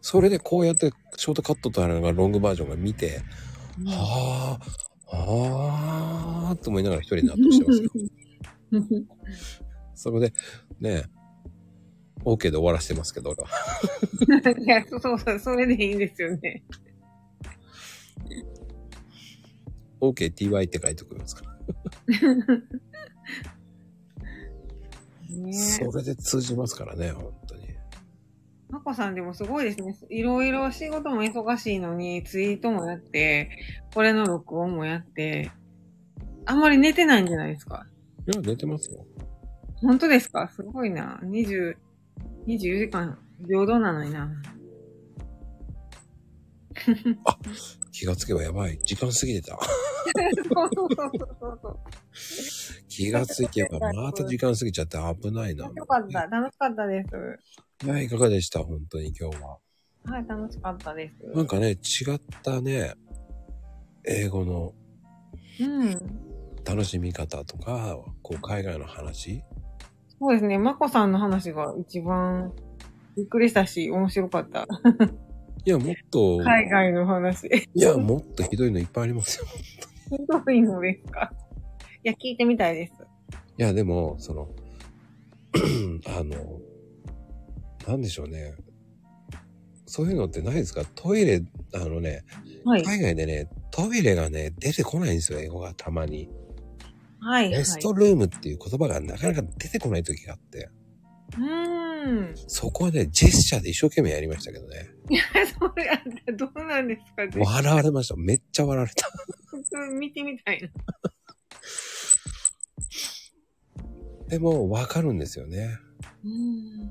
[0.00, 3.20] それでこうやってショートカットとあるのがロングバージョンが見て、
[3.86, 4.58] は
[5.10, 7.90] あ、はあ、と思いながら一人で納得してますよ。
[9.94, 10.32] それで、
[10.80, 11.04] ね、
[12.24, 13.48] OK で終わらせてますけど、俺は。
[14.58, 16.62] いや、そうそう、それでいいんですよね。
[20.00, 21.50] OKTY って書いておきますから。
[25.30, 27.68] ねそれで通じますからね、本当に。
[28.68, 29.96] まこさんでもすごいですね。
[30.08, 33.50] いろいろ仕事も忙しいのに、ツイートもやって、
[33.94, 35.50] これの録音もやって、
[36.46, 37.86] あんまり寝てないんじゃないですか。
[38.26, 39.06] いや、寝てますよ。
[39.76, 40.48] 本当ですか？
[40.54, 41.18] すごいな。
[41.24, 41.74] 20、
[42.46, 44.30] 24時間平等なのにな。
[47.92, 48.78] 気がつけばやばい。
[48.84, 49.58] 時間過ぎてた。
[49.58, 51.10] そうそうそう
[51.40, 51.78] そうそう。
[52.88, 55.66] 気がつけばまた時間過ぎちゃって危ないな。
[55.66, 56.26] よかった。
[56.26, 57.86] 楽しかったです。
[57.86, 58.60] いや、いかがでした？
[58.60, 59.58] 本当に今日は。
[60.04, 61.36] はい、楽しかったです。
[61.36, 61.76] なんかね、違
[62.14, 62.94] ったね、
[64.06, 64.74] 英語の
[65.60, 66.29] うん。
[66.70, 69.42] 楽しみ方とか、こう、海外の話？
[70.20, 70.56] そうですね。
[70.58, 72.52] まこさんの話が一番
[73.16, 74.68] びっくりしたし、面白かった。
[75.64, 77.46] いや、もっと、海外の話。
[77.74, 79.46] いや、もっとひどいのいっぱいありますよ。
[80.10, 81.32] ひどいのですか？
[82.04, 82.92] いや、聞いてみたいです。
[83.58, 84.48] いや、でも、その、
[86.06, 86.60] あの、
[87.88, 88.54] なんでしょうね。
[89.86, 90.84] そういうのってないですか？
[90.94, 91.42] トイレ、
[91.74, 92.22] あのね、
[92.64, 92.84] はい。
[92.84, 96.28] 海外でね、トイレがね、出てこないんですよ、英語がたまに。
[97.20, 97.50] はい。
[97.50, 100.70] レストルームっていう言葉がなかなか出てこない時があって、
[101.34, 102.34] はい、うーん。
[102.48, 104.90] そこはね、ジェスチャーで一生懸命やりましたけどね。
[105.58, 106.02] それ、あ
[106.32, 108.16] どうなんですかぜ笑われました。
[108.16, 109.06] めっちゃ笑われた。
[109.08, 110.68] ひ見てみたいな。
[114.28, 115.78] でも、わかるんですよね。
[116.24, 116.90] うん。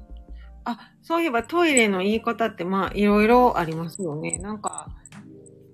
[0.65, 4.37] あ、そういえばトイレの言い方ってまあいろいろありますよね。
[4.39, 4.89] なんか、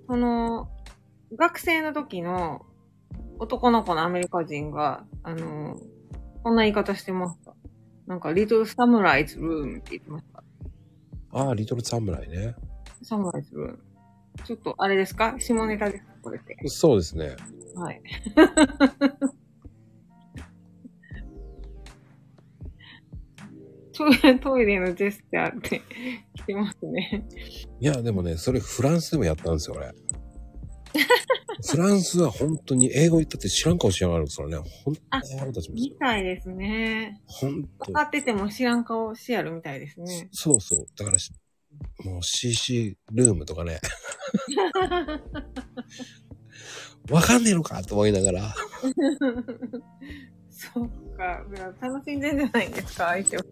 [0.08, 0.70] その、
[1.36, 2.65] 学生の時の
[3.40, 5.78] 男の子のアメリカ人が、あの、
[6.44, 7.54] こんな言い方してました。
[8.08, 10.44] なんか、リトルサムライズルームって言ってました。
[11.32, 12.56] ああ、リトルサムライね。
[13.02, 13.80] サムライズルーム。
[14.44, 15.36] ちょっと、あれですか？
[15.40, 16.14] 下ネタですか？
[16.22, 16.58] これって。
[16.68, 17.36] そうですね。
[17.76, 18.02] はい。
[23.94, 25.82] トイレ、トイレのジェスチャーって
[26.36, 27.26] 来てますね。
[27.80, 29.94] いや、でもね、それフランスでもやったんですよ、俺。
[31.70, 34.58] フランスは本当に英語言ったって知らん顔しやがるんですよね。
[34.58, 37.22] 本当に腹立ちましみたいですね。
[37.28, 37.34] た。
[37.34, 40.30] 本当分かってても知らん顔しやるみたいですね。
[40.32, 40.86] そうそう。
[40.96, 41.32] だからし、
[42.04, 43.80] もう CC ルームとかね。
[47.12, 48.56] わかんねえのかと思いながら。
[50.50, 51.46] そっか。
[51.80, 53.44] 楽しんでんじゃないですか、相手は。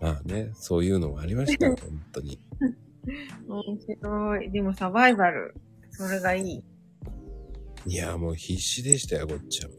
[0.00, 2.38] まあね、そういうのもありましたよ、本当に。
[3.48, 4.50] 面白い。
[4.50, 5.54] でもサバイバル。
[5.90, 6.64] それがいい。
[7.86, 9.76] いや、もう必死でしたよ、こっちはも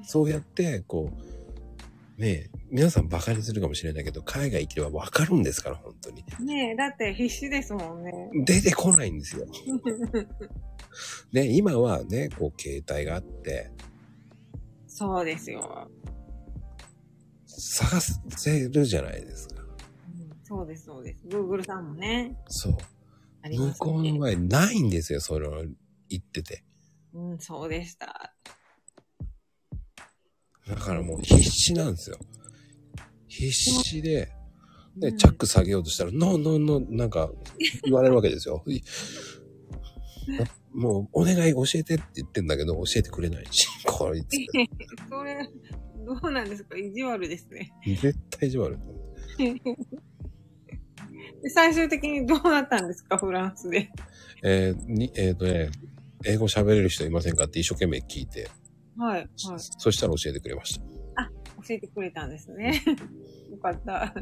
[0.00, 0.04] う。
[0.04, 6.24] そうやって、こう、ねえ、皆さんバカにするかもしれないけど、海外行けばわかるんですから、本当に。
[6.44, 8.12] ねえ、だって必死ですもんね。
[8.44, 9.46] 出てこないんですよ。
[11.32, 13.70] ね、今はね、こう、携帯があって、
[14.86, 15.88] そうですよ。
[17.46, 19.57] 探せるじゃないですか。
[20.50, 21.26] うんそうです、そうです。
[21.26, 22.76] Google さんもね、そう。
[23.42, 24.18] あります向こうのね。
[24.18, 25.64] 場合ないんですよ、それを
[26.08, 26.64] 言ってて。
[27.12, 28.34] うん、そうでした。
[30.66, 32.18] だからもう必死なんですよ。
[33.28, 34.30] 必死で、
[34.96, 37.30] で、うんチャック下げようとしたら、ノーノーノー、なんか、
[37.84, 38.62] 言われるわけですよ。
[38.66, 38.80] い
[40.74, 44.36] もう、お願い教えてって言ってんだけど、教えてくれないし、 こいつ。
[45.08, 45.48] それ、
[46.04, 46.76] どうなんですか？
[46.76, 47.70] 意地悪ですね。
[47.86, 48.78] 絶対意地悪。
[51.42, 53.18] で最終的にどうなったんですか？
[53.18, 53.90] フランスで。
[54.42, 55.70] えーに、えっ、とね、
[56.24, 58.48] 英語喋れる人いませんかって一生懸命聞いて、
[58.96, 59.20] はい。
[59.20, 59.28] はい。
[59.36, 60.84] そしたら教えてくれました。
[61.66, 62.82] 教えてくれたんですね。
[63.50, 64.14] よかった。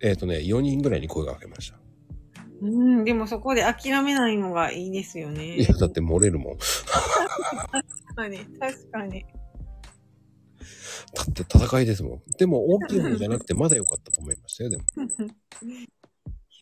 [0.00, 1.78] えっ、とね、4人ぐらいに声がかけました。
[2.62, 5.56] うん、でもそこで諦めないのがいいですよね。
[5.56, 6.56] いや、だって漏れるもん。
[6.56, 9.26] 確かに、確かに。
[11.14, 12.22] だって戦いですもん。
[12.38, 14.82] でも大きい方じゃなくてまだ良かったと思いましたよ、でも。
[14.82, 14.86] い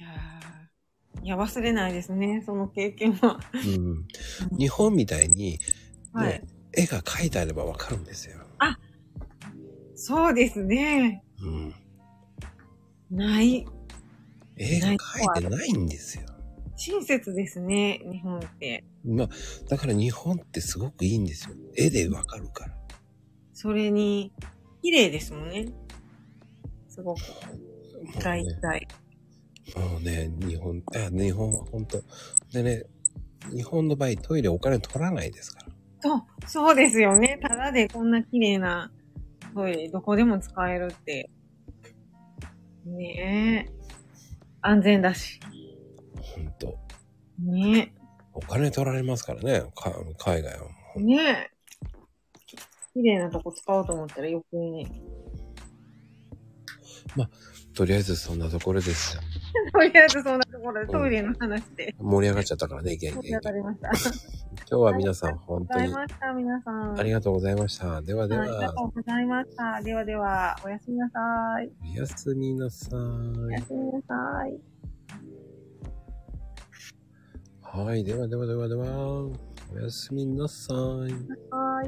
[0.02, 3.40] やーいや、忘れないですね、その経験は。
[3.54, 4.06] うん。
[4.58, 5.58] 日本みたいに、
[6.12, 6.44] はいね。
[6.72, 8.38] 絵が描いてあればわかるんですよ。
[9.96, 11.24] そうですね。
[11.40, 11.74] うん。
[13.10, 13.64] ない。
[14.56, 16.24] 絵が描いてないんですよ。
[16.76, 18.84] 親切ですね、日本って。
[19.04, 19.28] まあ、
[19.68, 21.54] だから日本ってすごくいいんですよ。
[21.76, 22.76] 絵でわかるから。
[23.64, 24.30] それに、
[24.82, 25.64] 綺麗ですもんね。
[26.86, 27.20] すごく。
[28.22, 28.86] 大ね、体。
[29.74, 32.02] もうね日本、あ日本は本当
[32.52, 32.84] でね、
[33.56, 35.66] 日本の場合トイレお金取らないですから。
[36.00, 37.38] そう、そうですよね。
[37.40, 38.92] ただでこんな綺麗な
[39.54, 41.30] トイレ、どこでも使えるって。
[42.84, 43.72] ねえ。
[44.60, 45.40] 安全だし。
[46.20, 46.78] 本当
[47.38, 47.94] ね
[48.34, 50.66] お金取られますからね、か海外は。
[50.98, 51.02] え。
[51.02, 51.53] ねえ。
[52.94, 54.86] 綺麗なとこ使おうと思ったら余計に。
[57.74, 59.22] とりあえずそんなところですよ。
[59.74, 63.90] とりあえずそんなところでトイレの話で盛り上がっちゃったからね、元気盛り上がりました。
[64.70, 66.98] 今日は皆さんあり本当にがとうございました、皆さん。
[66.98, 68.02] ありがとうございました。
[68.02, 69.82] ではではいありがは、とうございました。
[69.82, 71.20] ではでは、おやすみなさ
[71.62, 71.72] い。
[71.96, 72.98] おやすみなさい。
[73.00, 74.60] おやすみなさい。
[77.60, 78.86] はい、ではではではでは、
[79.74, 80.76] おやすみなさい。
[81.50, 81.82] は